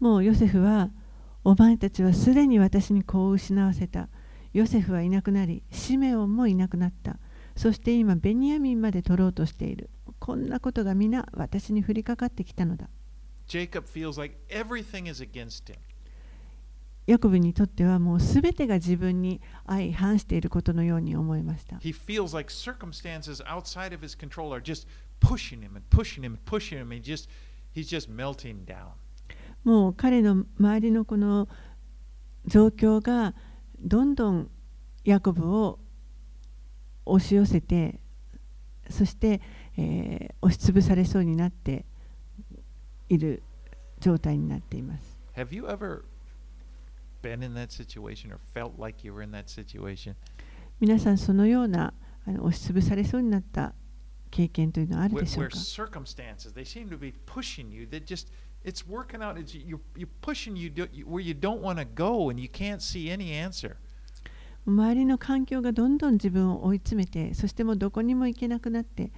[0.01, 0.91] もうヨセフは
[1.45, 4.09] お前たちはすでに私に子を失わせた。
[4.53, 7.21] ヨセフはいなくなり、シメオンもいなくなった。
[7.55, 9.89] そして今、ベニヤミンまで取ろうとしている。
[10.23, 12.89] こんなことが皆私に降りかかってきたのだ。
[13.49, 15.77] Jacob feels like everything is against him.
[17.09, 21.75] ヤコブにとってはもうすべてが自分に相反していることのように思いました。
[21.79, 24.87] He feels like circumstances outside of his control are just
[25.21, 26.95] pushing him and pushing him and pushing him.
[26.95, 27.29] And just,
[27.75, 28.91] he's just melting down.
[29.65, 31.49] もう彼の周りのこの
[32.47, 33.35] 状況が
[33.81, 34.51] どんどん
[35.03, 35.81] ヤコブを
[37.07, 37.99] 押し寄せて
[38.93, 39.41] そして、
[39.77, 41.85] えー押しつぶされそうになって
[43.09, 43.43] いる
[44.01, 45.17] 状態になっています。
[45.37, 46.03] Have you ever
[47.23, 50.15] been in that situation or felt like you were in that situation?
[50.81, 51.95] 皆さんそのような
[52.27, 53.73] あの押しつぶされそうになった
[54.33, 58.33] 経験というのはある where, でしょう where か circumstances they seem to be pushing you that just
[58.65, 62.31] it's working out it's you're, you're pushing you do, where you don't want to go
[62.31, 63.77] and you can't see any answer
[64.65, 69.11] 周りの環境がどんどん自分を追い詰めてそしてもうどこにも行けなくなって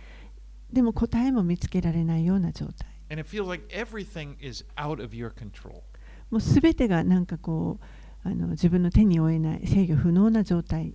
[0.74, 5.82] でも答えも見つけられないような状態 and it feels like everything is out of your control
[6.30, 10.94] もうすべてがなんかこうあの自分の手に負えない制御不能な状態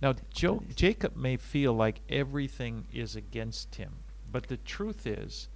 [0.00, 3.90] now jo- jacob may feel like everything is against him
[4.30, 5.48] but the truth is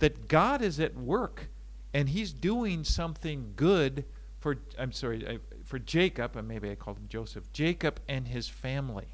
[0.00, 1.48] that god is at work
[1.92, 4.04] and he's doing something good
[4.40, 8.48] for i'm sorry I, for jacob and maybe i called him joseph jacob and his
[8.48, 9.06] family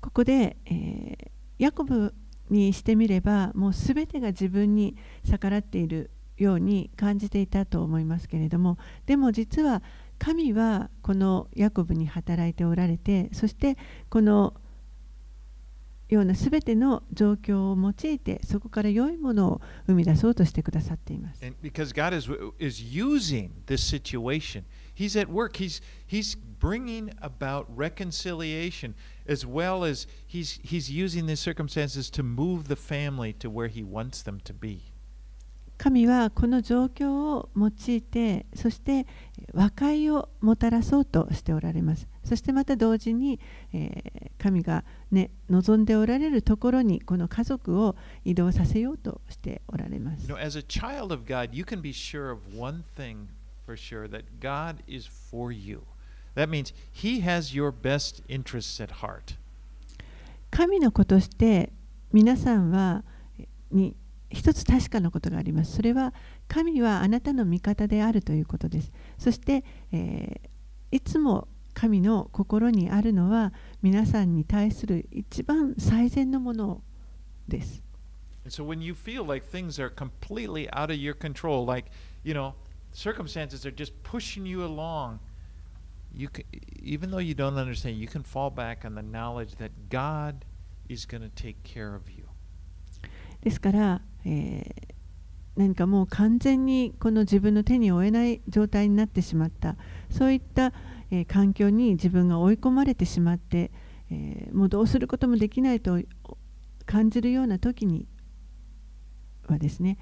[0.00, 2.14] ここで、えーヤコブ
[2.50, 9.82] にしてみればもうすべてが自分に逆らっているように感じていたと思いますけれどもでも実は
[10.18, 13.76] 神はこのヤコブに働いておられてそして
[14.08, 14.54] この
[16.08, 21.44] ようなすべての状況を用いてそこから良いものを生み出そうとしてくださっています。
[21.44, 24.62] And because God is is using this situation,
[24.95, 25.57] He's at work.
[25.57, 28.95] He's He's bringing about reconciliation
[29.27, 33.83] as well as He's He's using these circumstances to move the family to where He
[33.83, 34.91] wants them to be.
[35.77, 39.07] 神はこの状況を用いてそして
[39.51, 43.39] 和解をもたらそうとしておられますそしてまた同時に、
[43.73, 47.95] えー神が、ね、望んでおられるところにこの家族を
[48.25, 53.27] 移動させようとしておられます You know, as a child of God, you can be sure of one thing
[53.66, 55.82] for sure that God is for you.
[56.34, 59.36] That means He has your best interests at heart.
[60.50, 61.70] 神の子として
[62.12, 63.04] 皆さんは
[63.70, 63.96] に
[64.30, 66.14] 一つ確かなことがありますそれは
[66.48, 70.48] 神はあなたの味方であるということですそして、えー
[70.90, 73.52] いつも神の心にあるのは
[73.82, 76.80] 皆さんに対する一番最善のもの
[77.46, 77.82] です。
[78.44, 81.90] And so when you feel like things are completely out of your control, like,
[82.24, 82.54] you know,
[82.96, 85.20] circumstances are just pushing you along,
[86.14, 86.44] you can,
[86.82, 90.46] even though you don't understand, you can fall back on the knowledge that God
[90.88, 92.24] is going to take care of you.
[93.42, 94.96] ですから、えー
[95.56, 99.76] 何かもう完全にこの自分の手に負えない状態になってしまった
[100.10, 100.74] そういった、
[101.10, 103.70] えー環境に自分が追い込まれてしまって、
[104.10, 105.98] えーもうどうすることもできないと
[106.84, 108.06] 感じるような時に
[109.48, 109.98] はですね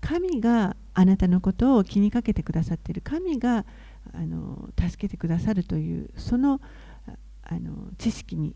[0.00, 3.64] 神があなたのことを気にかけてくださっている神が
[4.12, 6.60] あの助けてくださるというその
[7.06, 8.54] ああの知識に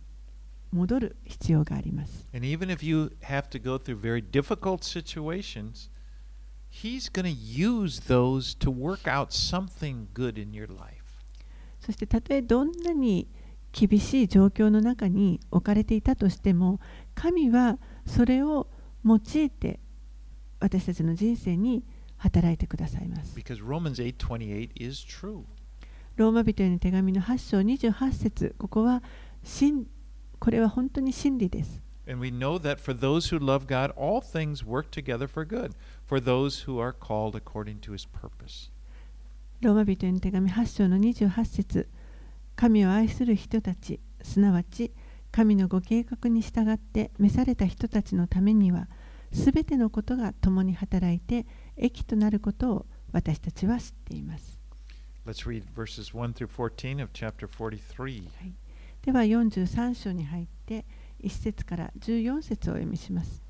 [0.72, 2.26] 戻る必要があります。
[2.34, 5.90] And even if you have to go through very difficult situations,
[6.70, 11.04] He's going to use those to work out something good in your life.
[11.80, 13.28] そしてたとえどんなに
[13.70, 16.80] 厳しい状況の中に置かれていたとしても
[17.14, 18.68] 神はそれを
[19.04, 19.80] 用いて
[20.64, 21.84] 私たちの人生に
[22.16, 23.36] 働いてくださいます。
[23.36, 25.44] Because Romans 8:28 is true.
[26.16, 29.02] ローマ人への手紙の8章28節ここは
[29.42, 29.86] 真
[30.38, 31.82] これは本当に真理です。
[32.08, 35.72] And we know that for those who love God, all things work together for good,
[36.06, 38.70] for those who are called according to his purpose.
[39.60, 41.88] ローマ人への手紙8章の28節
[42.56, 44.92] 神を愛する人たちすなわち
[45.30, 48.88] 神のご計画に従って召された人たちのためには
[49.34, 51.44] すべてのことが共に働いて
[51.76, 54.58] 益となることを私たちは知っています。
[55.26, 58.28] Let's read verses 1 through 14 of chapter 43.
[59.02, 60.84] では43章に入って
[61.22, 63.42] 1節から14節をお読みします。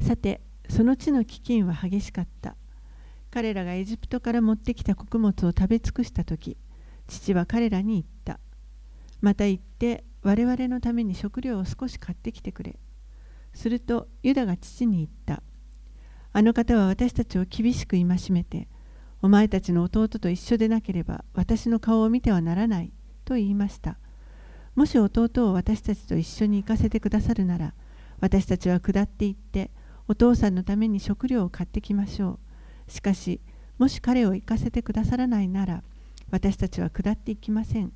[0.00, 2.56] さて、その地の飢饉は激しかった。
[3.30, 6.56] 彼らがエジプトから持ってきた穀物を食べ尽くしたとき、
[7.06, 8.40] 父は彼らに言った。
[9.20, 12.76] また言って、我々のために食料を少し買ってきてくれ。
[13.56, 15.42] すると、ユダが父に言った。
[16.32, 18.68] あの方は私たちを厳しく戒めて、
[19.22, 22.92] お前たちの弟と一緒でなければ私の顔を見てはならない
[23.24, 23.98] と言いました。
[24.74, 27.74] もし弟を私たちと一緒に行かせてくださるなら、
[28.20, 29.70] 私たちは下って行って、
[30.06, 32.38] お父さんのために食料を買ってきましょ
[32.88, 32.92] う。
[32.92, 33.40] しかし、
[33.78, 35.82] もし彼を行かせてくださらないなら、
[36.30, 37.92] 私たちは下っていきません。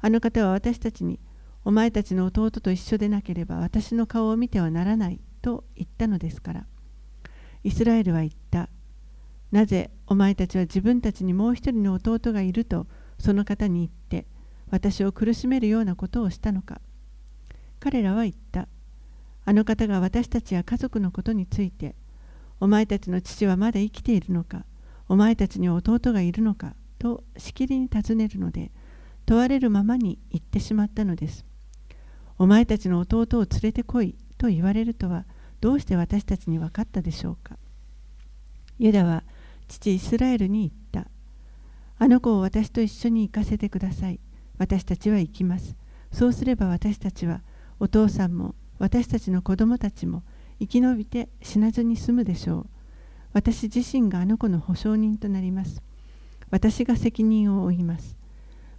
[0.00, 1.20] あの方は私たちに、
[1.68, 6.66] お前たちの弟と一緒でなければ私の顔を見てはならないと言ったのですから。
[7.62, 8.70] イスラエルは言った。
[9.52, 12.86] なぜお前たちは自分たちにもう一人の弟がいると
[13.18, 14.26] その方に言って
[14.70, 16.80] 私を苦しめるようなことをしたのか。
[17.80, 18.66] 彼らは言った。
[19.44, 21.96] あの方が私たちや家族のことについて
[22.60, 24.64] お前たちの父はまだ生きているのか。
[25.06, 26.74] お前たちに弟がいるのか。
[26.98, 28.72] としきりに尋ねるので
[29.26, 31.44] 問われるままに言ってしまったのです。
[32.38, 35.24] お前たちの弟を連れてこいと言われるとは
[35.60, 37.56] どうして私たちに分かったでしょうか？
[38.78, 39.24] ユダは
[39.66, 41.10] 父イスラエルに言った。
[41.98, 44.20] あの子を私と一緒に行かせてください。
[44.56, 45.74] 私たちは行きます。
[46.12, 47.42] そうすれば私たちは
[47.80, 50.22] お父さんも私たちの子供たちも
[50.60, 52.66] 生き延びて死なずに済むでしょう。
[53.32, 55.82] 私自身があの子の保証人となります。
[56.50, 58.16] 私が責任を負います。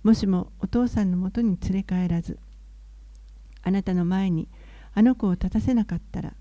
[0.02, 2.40] もしもお父さんのもとに連れ帰らず、
[3.70, 4.48] あなたの前に
[4.96, 6.34] あの子を立たせなかったら、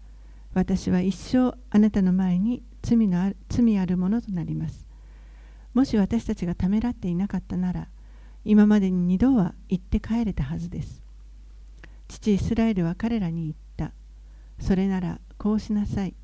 [0.54, 4.86] 私は一生あなたの前に罪のある罪あるものとなります。
[5.74, 7.88] もし私たちがためらっていなかったなら、
[8.46, 11.02] 今までに二度は行って帰れたはずです。
[12.08, 13.92] 父イスラエルは彼らに言った。
[14.58, 16.14] それならこうしなさい。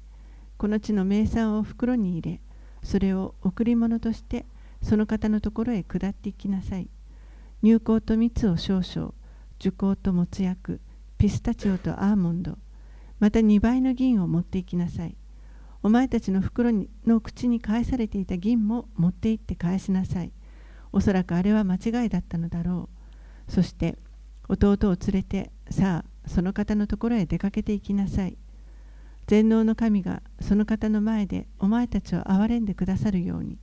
[0.57, 2.41] この地の名産を袋に入れ、
[2.83, 4.47] それを贈り物として
[4.81, 6.89] その方のところへ下っていきなさい。
[7.63, 9.13] 乳香と蜜を少々、
[9.59, 10.81] 樹香ともつ薬、
[11.25, 12.59] ピスタチオとアーモンド、
[13.19, 15.17] また2倍の銀を持っていきなさい。
[15.83, 20.35] お前たちの袋にの口に返されていた銀も持って行って返しなさい。
[20.93, 22.91] おそらくあれは間違いだったのだろ
[23.49, 23.51] う。
[23.51, 23.97] そして
[24.51, 28.37] 弟を連れて、さあ、その方のところへ出かけていきなさい。
[29.27, 33.57] 全能の神がその方の前でお前たちを憐れんでくださるように。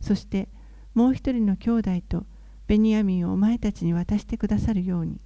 [0.00, 0.48] そして
[0.94, 2.24] もう一人の兄弟と
[2.68, 5.20] ベニヤミンをお前たちに渡してくださるように。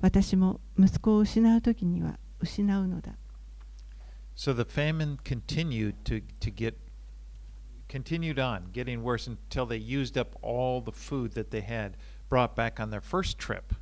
[0.00, 3.12] 私も息子を失う時には失うのだ。
[4.36, 6.74] So the famine continued to, to get
[7.88, 11.94] continued on, getting worse until they used up all the food that they had
[12.28, 13.74] brought back on their first trip.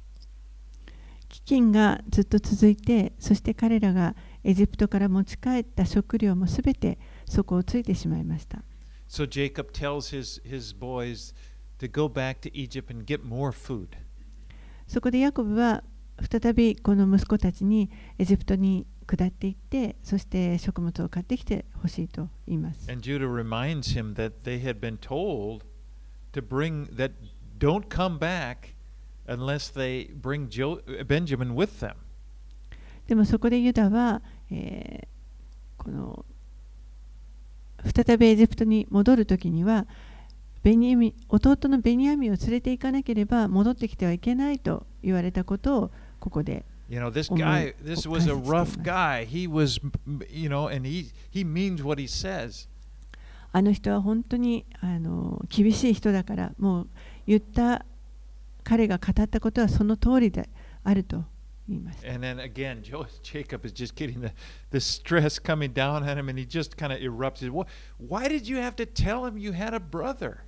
[1.28, 4.14] 飢饉がずっと続いて、そして彼らが
[4.44, 6.98] エジプトから持ち帰った食料もすべて
[7.28, 8.62] そこをついてしまいました。
[9.08, 11.34] So Jacob tells his, his boys
[11.78, 13.88] to go back to Egypt and get more food.
[14.86, 15.82] そこでヤコブは
[16.30, 22.90] 再びこの息子たちにエジプトに下っていって、そして食物を買ってきてほしいと言います。
[22.90, 25.64] And Judah reminds him that they had been told
[26.32, 27.12] to bring that
[27.58, 28.74] don't come back
[29.26, 31.94] unless they bring jo- Benjamin with them.
[33.06, 35.16] でもそこでユダは、えー
[35.76, 36.24] この
[37.94, 39.86] 再びエジプトに戻るときには
[40.64, 45.90] ベニヤミン弟のベニヤミンを連れて行かなければ戻ってきてはいけないと言われたことを
[46.20, 49.24] ここで You know, this Oh, guy, this oh, was a rough guy.
[49.24, 49.80] He was,
[50.30, 52.68] you know, and he he means what he says.
[53.52, 56.88] あの人は本当にあの厳しい人だからもう
[57.26, 57.84] 言った
[58.62, 60.48] 彼が語ったことはその通りで
[60.84, 61.24] あると
[61.68, 62.08] 言いました。
[62.12, 62.82] And then again,
[63.22, 64.32] Jacob is just getting the,
[64.70, 67.42] the stress coming down on him, and he just kind of erupts.
[67.98, 70.44] Why did you have to tell him you had a brother?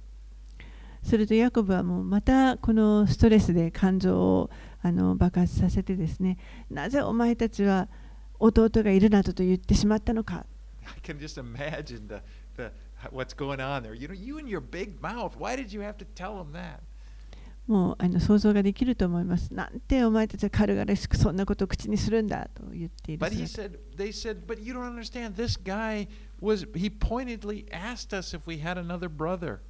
[1.03, 4.51] するとヤコブはもうまたこのストレスで感情を
[4.83, 6.39] あの爆発させてですね
[6.71, 7.89] なぜお前たちは
[8.39, 10.47] 弟がいるなどと言ってしまったのか
[10.85, 12.21] I can just imagine the,
[12.57, 12.71] the
[13.13, 13.95] what's going on there.
[13.95, 15.37] You know, you and your big mouth.
[15.39, 16.81] Why did you have to tell him that?
[17.67, 19.53] もうあの想像ができると思います。
[19.53, 23.77] なんてお前たちは軽々しくそんなことを口にするんだと言っている But he 姿。
[23.77, 25.35] said, they said, but you don't understand.
[25.37, 26.09] This guy
[26.41, 29.61] was, he pointedly asked us if we had another brother.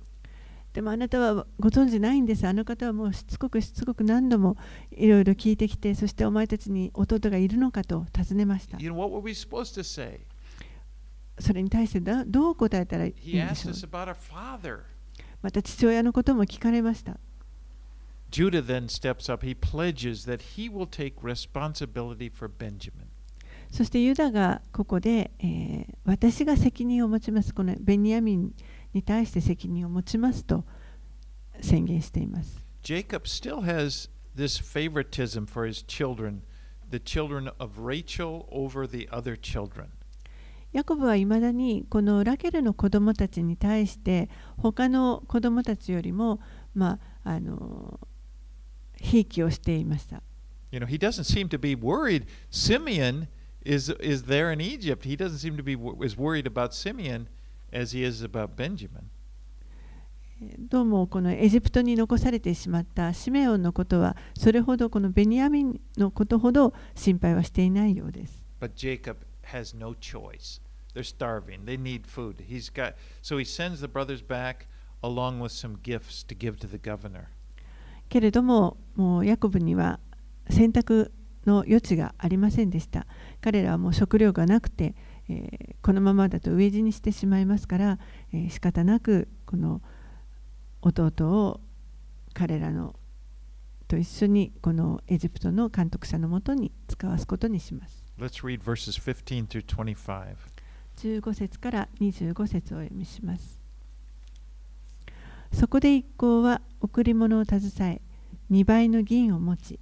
[0.78, 2.46] でもあなたはご存知ないんです。
[2.46, 4.56] あの方はもうしつこくしつこく何度も
[4.92, 8.78] いろいろ聞いてきて、そしてお前たちに弟がいるのかと尋ねました。
[8.78, 10.20] You know?
[11.40, 14.84] それに対してだどう答えたらいいでしょう？
[15.42, 17.18] また父親のことも聞かれました。
[18.30, 19.44] Judah then steps up.
[19.44, 23.08] He pledges that he will take responsibility for Benjamin.
[23.72, 27.52] そしてユダがここで、えー私が責任を持ちます。
[27.52, 28.52] このベニヤミン
[28.92, 30.64] に対して責任を持ちますと
[31.60, 32.64] 宣言しています。
[32.82, 36.42] Jacob still has this favoritism for his children,
[36.90, 39.88] the children of Rachel over the other children.
[40.72, 44.28] ヤコブはいまだにこのラケルの子供たちに対して
[44.58, 46.40] 他の子供たちよりも
[46.74, 47.98] まああの
[48.96, 50.22] ひいきをしていました。
[50.70, 52.26] You know, he doesn't seem to be worried.
[52.50, 53.28] Simeon
[53.64, 55.04] is is there in Egypt.
[55.04, 55.74] He doesn't seem to be
[56.04, 57.28] as worried about Simeon
[57.72, 59.10] as he is about Benjamin.
[60.56, 68.44] どうもこのエジプトに残されてしまったシメオンのことはそれほどこのベニヤミンのことほど心配はしていないようです。
[68.60, 69.16] But Jacob
[69.52, 70.60] has no choice.
[70.94, 71.64] They're starving.
[71.64, 72.36] They need food.
[72.48, 74.68] He's got so he sends the brothers back
[75.02, 77.24] along with some gifts to give to the governor.
[78.08, 79.98] けれどももうヤコブには
[80.50, 81.12] 選択
[81.46, 83.06] の余地がありませんでした
[83.40, 84.94] 彼らはもう食料がなくて、
[85.28, 87.98] えーこのままだと飢え死にしてしまいますから、
[88.32, 89.80] えー仕方なくこの
[90.82, 91.60] 弟を
[92.34, 92.94] 彼らの
[93.86, 100.36] と一緒にこのエジプトの監督者のもとに使わすことにします Let's read verses 15 through 25.
[100.98, 103.60] 15節から25節をお読みします。
[105.52, 108.02] そこで一行は贈り物を携え、
[108.50, 109.80] 2倍の銀を持ち、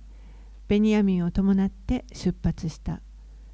[0.68, 3.00] ベニヤミンを伴って出発した。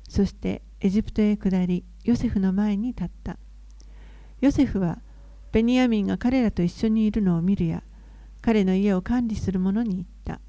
[0.08, 3.38] そしてエジプトへ下り、ヨセフの前に立った。
[4.40, 5.00] ヨセフは
[5.52, 7.84] ベニヤミンが彼らと一緒にいるのを見るや、
[8.40, 10.40] 彼の家を管理する者に言った。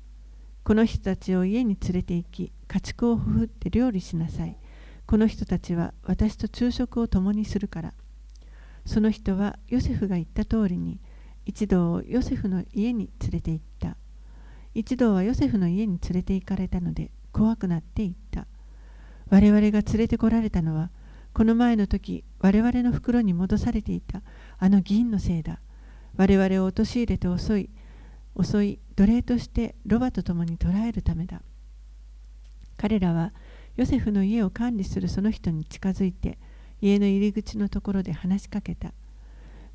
[0.63, 4.57] この人たちを家に連れて行き、家畜をふふって料理しなさい。
[5.05, 7.93] この人たちは私と昼食を共にするから。
[8.87, 10.99] その人はヨセフが言った通りに
[11.45, 13.97] 一同をヨセフの家に連れて行った。
[14.73, 18.47] 一同はヨセフの家に連れて行かれたので怖くなって言った。
[19.33, 20.91] 我々が連れてこられたのは
[21.33, 24.21] この前の時我々の袋に戻されていた
[24.59, 25.59] あの銀のせいだ。
[26.15, 27.69] 我々を陥れて襲い
[28.39, 31.41] 襲い奴隷としてロバと共に捕らえるためだ。
[32.77, 33.33] 彼らは
[33.75, 36.37] ヨセフの家を管理するその人に近づいて
[36.79, 38.93] 家の入り口のところで話しかけた。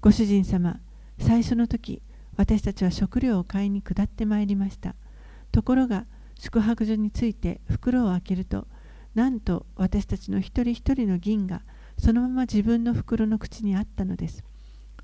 [0.00, 0.78] ご主人様、
[1.18, 2.00] 最初の時、
[2.36, 4.94] 私たちは食料を買いに下ってまいりました。
[5.50, 6.04] ところが、
[6.38, 8.68] 宿泊所について袋を開けると、
[9.18, 11.62] なんと私たちの一人一人の銀が
[11.98, 14.44] そのまま自分の袋の口にあったのです。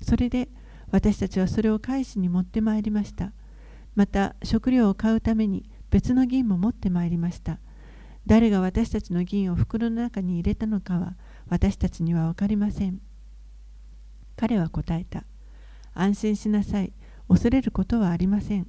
[0.01, 0.47] それで
[0.89, 3.33] 私たちはそれを返しに持ってまいりました。
[3.93, 7.59] また食料を買うために別の銀も持ってまいりました。
[8.25, 11.17] 誰が私たちの銀を袋の中に入れたのかは
[11.49, 13.01] 私たちには分かりません。
[14.37, 15.25] 彼は答えた。
[15.93, 16.93] 安心しなさい。
[17.27, 18.67] 恐れることはありません。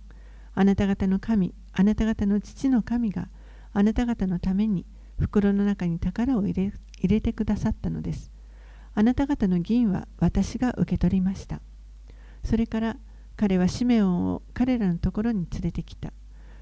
[0.57, 3.29] あなた方の神、あなた方の父の神が
[3.73, 4.85] あなた方のために
[5.19, 8.31] 袋の中に宝を入れ入れてくださったのです。
[8.95, 11.61] あなた方の銀は私が受け取りました。
[12.45, 12.97] それから
[13.37, 16.13] 彼はシメオンを彼らのところに連れてきた。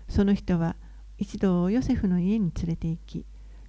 [0.09, 0.77] その人は
[1.19, 3.27] 一度ヨセフの家に連れて行き、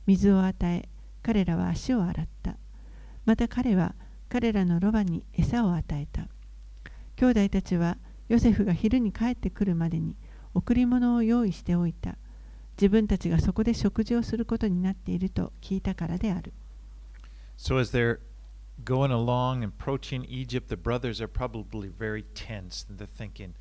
[0.07, 0.89] 水を与え、
[1.21, 2.57] 彼らは足を洗った。
[3.25, 3.95] また彼は
[4.29, 6.27] 彼らのロバに餌を与えた。
[7.15, 10.17] 兄弟たちはヨセフが昼に帰ってくるまでに
[10.53, 12.17] 贈り物を用意しておいた。
[12.77, 16.53] 自分たちがそこで食事をすることになっていると聞いたからである。
[17.57, 18.19] So as they're
[18.83, 23.53] going along and approaching Egypt, the brothers are probably very tense and they're thinking,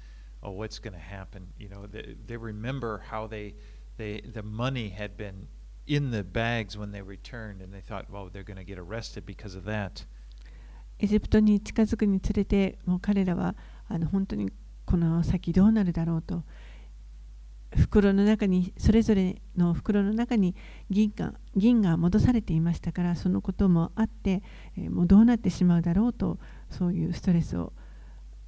[0.42, 3.54] "Oh, what's going to happen?" You know, they, they remember how they,
[3.96, 5.46] they, the money had been
[5.86, 9.24] in the bags when they returned, and they thought, "Well, they're going to get arrested
[9.24, 10.06] because of that."
[10.98, 13.56] エジプトに近づくにつれてもう彼らは
[13.88, 14.52] あの本当に
[14.84, 16.44] この先どうなるだろうと
[17.76, 20.54] 袋の中にそれぞれの袋の中に
[20.90, 24.42] 銀が銀が戻されていましたからそのこともあって、
[24.76, 26.38] えーもうどうなってしまうだろうと
[26.70, 27.72] そういうストレスを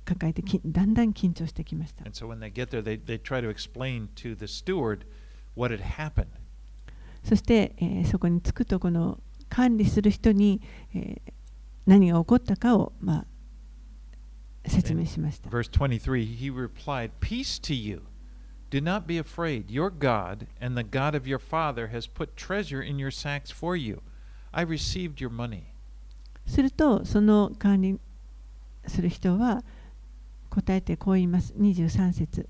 [0.05, 2.05] 抱えてきだんだん緊張してきました。
[2.05, 6.27] So there, they, they to to.
[7.25, 9.19] そして、えーそこに着くとこの
[9.49, 10.61] 管理する人に、
[10.95, 11.33] えー
[11.87, 15.49] 何が起こったかを、まあ、説明しました。
[15.51, 18.03] Verse 23 He replied, Peace to you.
[18.71, 19.71] Do not be afraid.
[19.71, 23.77] Your God and the God of your father has put treasure in your sacks for
[23.77, 24.03] you.
[24.53, 25.65] I received your money.
[26.47, 27.99] するとその管理
[28.87, 29.63] する人は
[30.51, 32.49] 答えてこう言います23節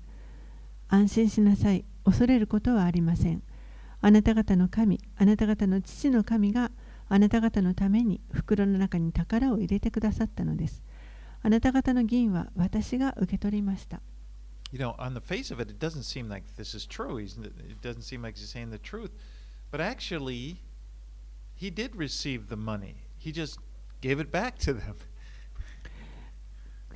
[0.87, 3.41] 安心しなさい恐れることはありません
[4.01, 6.71] あなた方の神あなた方の父の神が
[7.09, 10.83] あなた方のために袋の中に宝を入れてくださったのです
[11.41, 13.99] あなた方の銀は私が受け取りました
[14.71, 17.17] You know, on the face of it, it doesn't seem like this is true.
[17.17, 19.11] He's, it doesn't seem like he's saying the truth.
[19.71, 20.61] But actually,
[21.55, 22.95] he did receive the money.
[23.17, 23.59] He just
[24.01, 24.95] gave it back to them.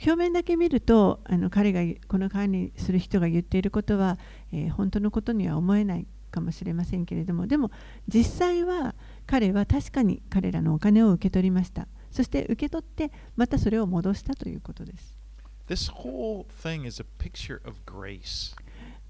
[0.03, 4.17] 表面だけ見るとあの彼がこの管理する人が言っていることは、
[4.51, 7.69] えー本当のことには思えないかもしれませんけれどもでも
[8.07, 8.95] 実際は
[9.27, 15.20] 彼は確かに彼らのお金を受け取りましたそして受け取ってまたそれを戻したということです
[15.67, 18.55] This whole thing is a picture of grace.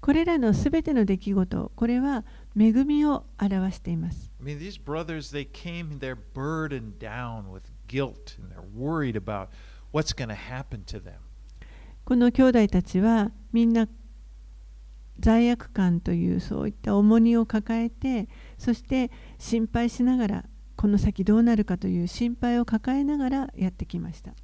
[0.00, 2.24] これらのすべての出来事これは
[2.58, 9.48] 恵みを表しています I mean, these brothers, they came, they're burdened down with guilt and they're worried about
[9.92, 11.14] what's going to happen to them.
[12.04, 13.86] この兄弟たちはみんな
[15.20, 18.28] 罪悪感というそういった重荷を抱えて
[18.58, 20.44] そして心配しながら
[20.82, 24.34] この先どうなるかという心配を抱えながらやってきました。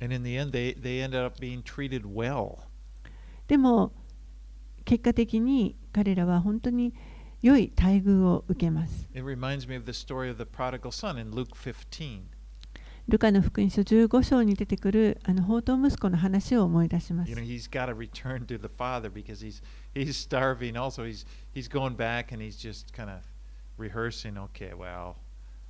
[3.49, 3.93] でも、
[4.85, 6.95] 結果的に彼らは本当に
[7.43, 9.09] 良い待遇を受けます。
[13.09, 17.33] ルカの福音書15章に出てくるあの宝刀息子の話を思い出します。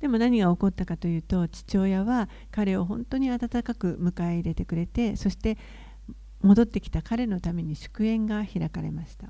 [0.00, 5.56] でも何が起こったかというと父親は彼を本当に温かく迎え入れてくれてそして
[6.42, 9.28] 戻ってきた彼のために祝宴が開かれました。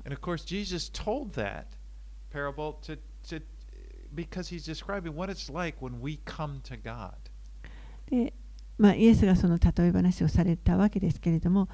[8.09, 8.33] で、
[8.77, 11.67] まあ、イエスがその例え話をされたわけですけれども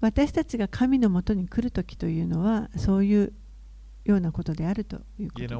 [0.00, 3.32] 私たちが神のもとに来るときというのはそういう
[4.04, 5.54] ようなことであるということです。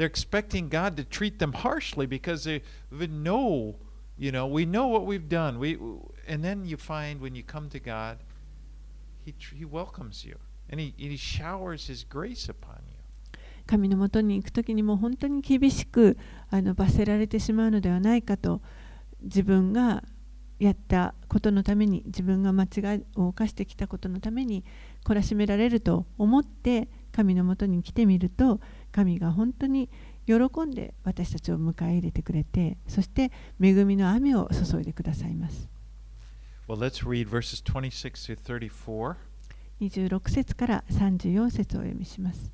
[0.00, 3.76] They're expecting God to treat them harshly because they, they know,
[4.16, 5.58] you know, we know what we've done.
[5.58, 5.76] We
[6.26, 8.16] and then you find when you come to God,
[9.26, 10.38] He He welcomes you
[10.70, 12.96] and He He showers His grace upon you.
[13.66, 16.16] 神のもとに行くときにも本当に厳しく
[16.48, 18.62] あの罰せられてしまうのではないかと
[19.20, 20.02] 自分が
[20.58, 24.64] やったことのために自分が間違いを犯してきたことのために
[25.04, 28.60] 懲らしめられると思って神のもとに来てみると
[28.92, 29.88] 神が本当に
[30.26, 30.34] 喜
[30.66, 33.30] んで私たちを迎え入れてくれてそして
[33.60, 35.68] 恵みの雨を注いでくださいます
[36.70, 39.16] Well, let's read verses 26 through 34.
[39.80, 42.52] 26節から34節をお読みします。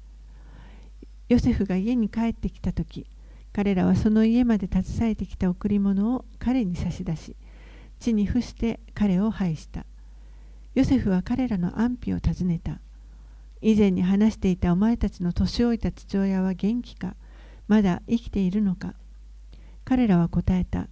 [1.28, 3.06] ヨセフが家に帰ってきたとき、
[3.52, 7.36] 彼らはその家まで携えてきた贈り物を彼に差し出し、
[8.00, 9.84] 地に伏して彼を拝した。
[10.74, 12.80] ヨセフは彼らの安否を尋ねた。
[13.66, 17.16] 以前に話していたお前たちの年老いた父親は元気か？
[17.66, 18.94] まだ生きているのか？
[19.84, 20.86] 彼らは答えた。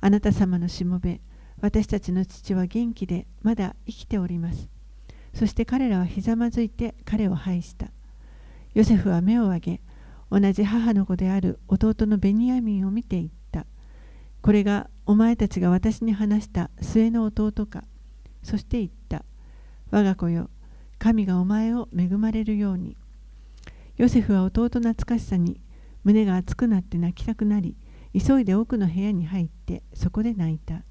[0.00, 1.20] あなた様のしもべ、
[1.60, 4.70] 私たちの父は元気でまだ生きております。
[5.34, 7.88] そして彼らはひざまずいて彼を拝した。
[8.72, 9.80] ヨセフは目を上げ、
[10.30, 13.66] 同じ母の子である弟のベニヤミンを見て言った。
[14.40, 17.84] これがお前たちが私に話した末の弟か？
[18.42, 19.26] そして言った。
[19.90, 20.48] 我が子よ、
[20.98, 22.96] 神がお前を恵まれるように。
[23.96, 25.60] ヨセフは弟懐かしさに
[26.04, 27.76] 胸が熱くなって泣きたくなり、
[28.18, 30.82] 急いで奥の部屋に入ってそこで泣いた。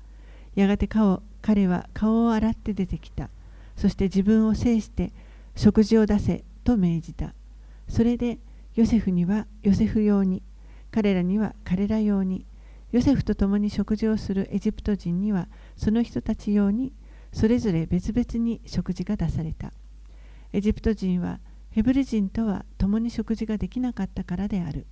[0.55, 3.29] やがて顔彼は顔を洗って出てきた。
[3.75, 5.11] そして自分を制して
[5.55, 7.33] 食事を出せと命じた。
[7.87, 8.39] それで
[8.75, 10.41] ヨセフにはヨセフ用に、
[10.91, 12.45] 彼らには彼ら用に、
[12.91, 16.93] ヨセフと共に食事をするエジプト人にはその人たち用に、
[17.33, 19.73] それぞれ別々に食事が出された。
[20.53, 21.39] エジプト人は
[21.69, 24.87] ヘブル人とは共に食事ができなかったからである。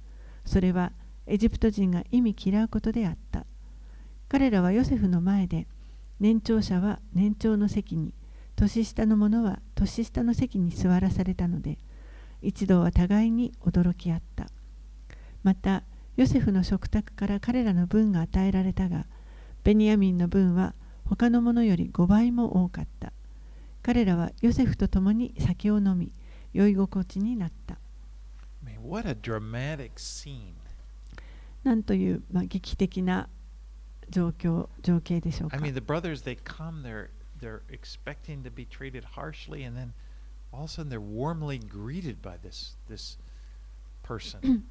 [0.46, 0.92] それは
[1.26, 3.46] エジプト人が意味嫌うことであった。
[4.28, 5.68] 彼らはヨセフの前で
[6.20, 8.14] 年長者は年長の席に
[8.56, 11.78] 年下の者は年下の席に座らされたので
[12.42, 14.48] 一同は互いに驚き合った
[15.44, 15.84] また
[16.16, 19.06] ヨセフの食卓から彼らの分が与えられたが
[19.64, 20.74] ベニヤミンの分は
[21.06, 23.12] 他の者より5倍も多かった
[23.86, 26.12] 彼らはヨセフと共に酒を飲み
[26.54, 27.78] 酔い心地になった
[28.82, 30.54] what a dramatic scene.
[31.64, 33.30] なんという、まあ、劇的な
[34.10, 37.10] 状況情景でしょうか I mean, the brothers, they come, they're,
[37.40, 39.94] they're expecting to be treated harshly, and then
[40.52, 43.20] all of a sudden they're warmly greeted by this, this
[44.04, 44.64] person.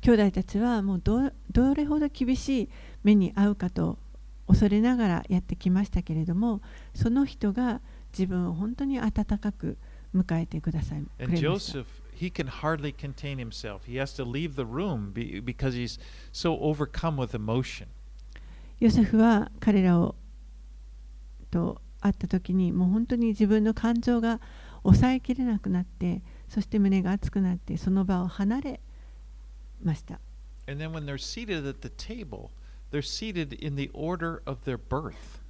[0.00, 2.68] 兄弟たちはもうどどれほど厳しい
[3.02, 3.98] 目に遭うかと
[4.46, 6.60] 恐れながらやってきましたけれども
[6.94, 7.80] その人が
[8.16, 9.76] 自分を本当に温かく
[10.14, 13.80] 迎えてくださいく And Joseph, he can hardly contain himself.
[13.86, 15.98] He has to leave the room be, because he's
[16.32, 17.88] so overcome with emotion.
[18.80, 20.14] ヨセフは彼らを
[21.50, 24.40] と会った時にもう本当に自分の感情が
[24.82, 28.80] 抑えきれなくなってそして胸が熱くなってその場を離れ
[29.82, 30.20] ました
[30.66, 32.50] And then when they're seated at the table,
[32.90, 35.43] they're seated in the order of their birth.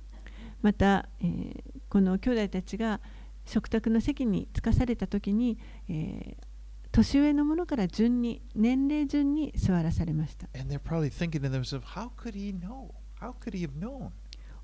[0.65, 3.03] また、えー、この兄弟たちが
[3.45, 5.59] 食卓の席に着かされた時に、
[5.91, 6.45] えー、
[6.91, 10.49] 年上の者から順に年齢順に座らされました。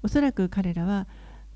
[0.03, 1.07] おそらく彼らは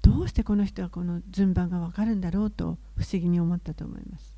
[0.02, 4.36] どうしてこの人はこの順番がわかるんだろうと不思議に思ったと思います。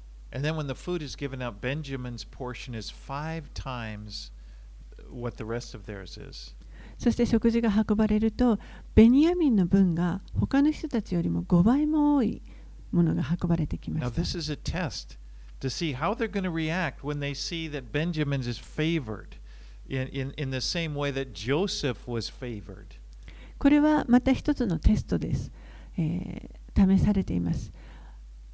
[6.99, 8.59] そして食事が運ばれると
[8.95, 12.43] ベニヤミンの分が他の人たちよりも5倍も多い
[12.93, 15.19] ものが運ばれてきま Now, した this is a test
[15.61, 19.37] to see how they're going to react when they see that Benjamin's is favored
[19.89, 22.99] in, in, in the same way that Joseph was favored.
[23.59, 25.51] これはまた一つのテストです、
[25.99, 27.73] えー試されています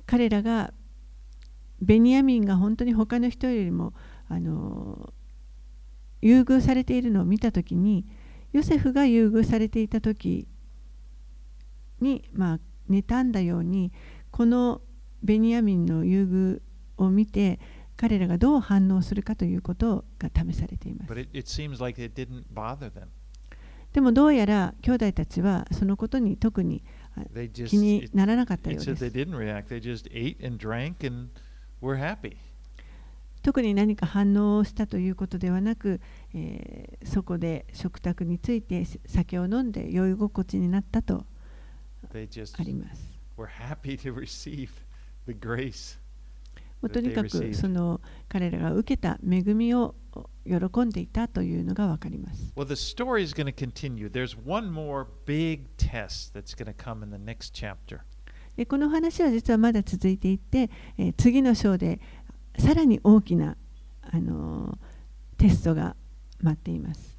[0.07, 0.73] 彼らが
[1.81, 3.93] ベニヤミンが本当に他の人よりも
[4.29, 5.13] あの
[6.21, 8.07] 優遇されているのを見たときに
[8.53, 10.47] ヨセフが優遇されていたとき
[12.01, 12.59] に、まあ、
[12.91, 13.93] 妬んだように
[14.31, 14.81] この
[15.23, 16.61] ベニヤミンの優
[16.99, 17.61] 遇を見て
[17.97, 21.49] 彼らがどう反応するかということが試されています it, it
[21.79, 22.01] like.
[23.93, 26.83] でもどうやら兄弟たちはそのことに特に
[27.67, 29.05] 気にならなかったようです.
[33.43, 36.01] 特に何か反応をしたということではなく、
[36.35, 41.27] え、そこで食卓について酒を飲んで酔い心地になったと
[42.59, 43.13] あります。
[46.93, 49.95] とにかくその彼らが受けた恵みを
[50.45, 52.53] 喜んでいたというのがわかります。
[58.67, 62.01] この話は実はまだ続いていて、え、次の章で
[62.59, 63.57] さらに大きな、
[64.03, 64.77] あの、
[65.39, 66.02] テストがります。
[66.43, 67.17] 待っています。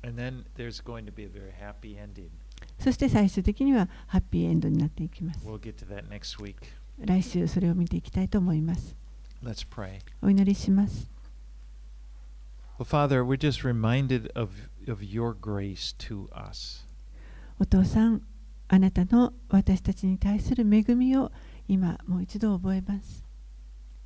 [2.80, 5.40] そして最終的にはハッピーエンドになっていきます。
[7.00, 8.96] 来週それを見ていきたいと思います。
[10.22, 11.10] お祈りします。
[12.80, 14.50] Well, Father, we're just reminded of,
[14.88, 15.36] of your
[17.60, 18.22] お父さん、
[18.68, 21.32] あなたの私たちに対する恵みを
[21.68, 23.24] 今もう一度覚えます。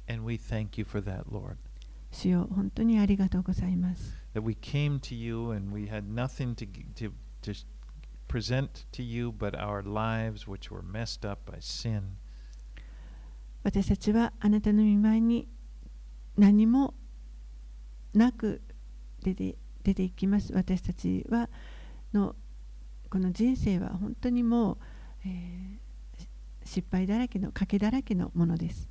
[0.09, 0.23] And
[2.11, 4.17] 主よ本当にありがとうございます。
[4.37, 7.11] That we came to you and we had nothing to, to,
[7.41, 7.53] to
[8.27, 12.17] present to you but our lives, which were messed up by sin.
[13.63, 15.47] 私たちはあなたの御前に
[16.37, 16.93] 何も
[18.13, 18.61] なく
[19.23, 20.53] 出て出ていきます。
[20.53, 21.49] 私たちは
[22.13, 22.35] の
[23.09, 24.77] この人生は本当にもう、
[25.25, 25.87] えー
[26.67, 28.89] 失敗だらけの賭けだらけのものです。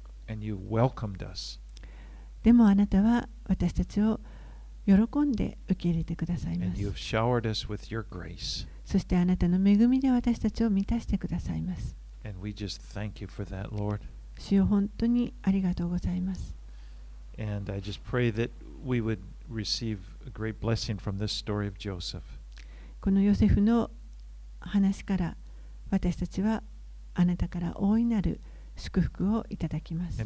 [2.42, 4.18] でもあなたは私たちを
[4.86, 6.80] 喜んで受け入れてくださいます。
[8.84, 11.96] そしてあなたの恵みで私たちを満たしてくださいます。
[14.38, 16.54] 主を本当にありがとうございます。
[23.00, 23.90] このヨセフの
[24.60, 25.36] 話から
[25.90, 26.62] 私たちは
[27.14, 28.40] あなたから大いなる
[28.76, 30.18] 祝福をいただきます。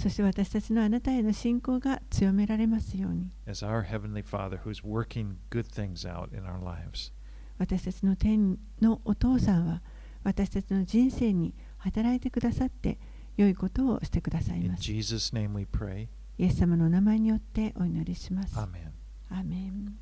[0.00, 7.12] そして私たちのあなたへの信仰が強められますように as our Heavenly Father who's working good things out in our lives.
[7.58, 9.82] 私たちの天のお父さんは
[10.24, 12.98] 私たちの人生に働いてくださって
[13.36, 14.82] 良いことをしてくださいます。
[14.82, 16.08] Jesus' name we pray.
[16.38, 18.56] イエス様の名前によってお祈りします。
[18.56, 18.92] Amen.
[19.28, 19.98] アーメン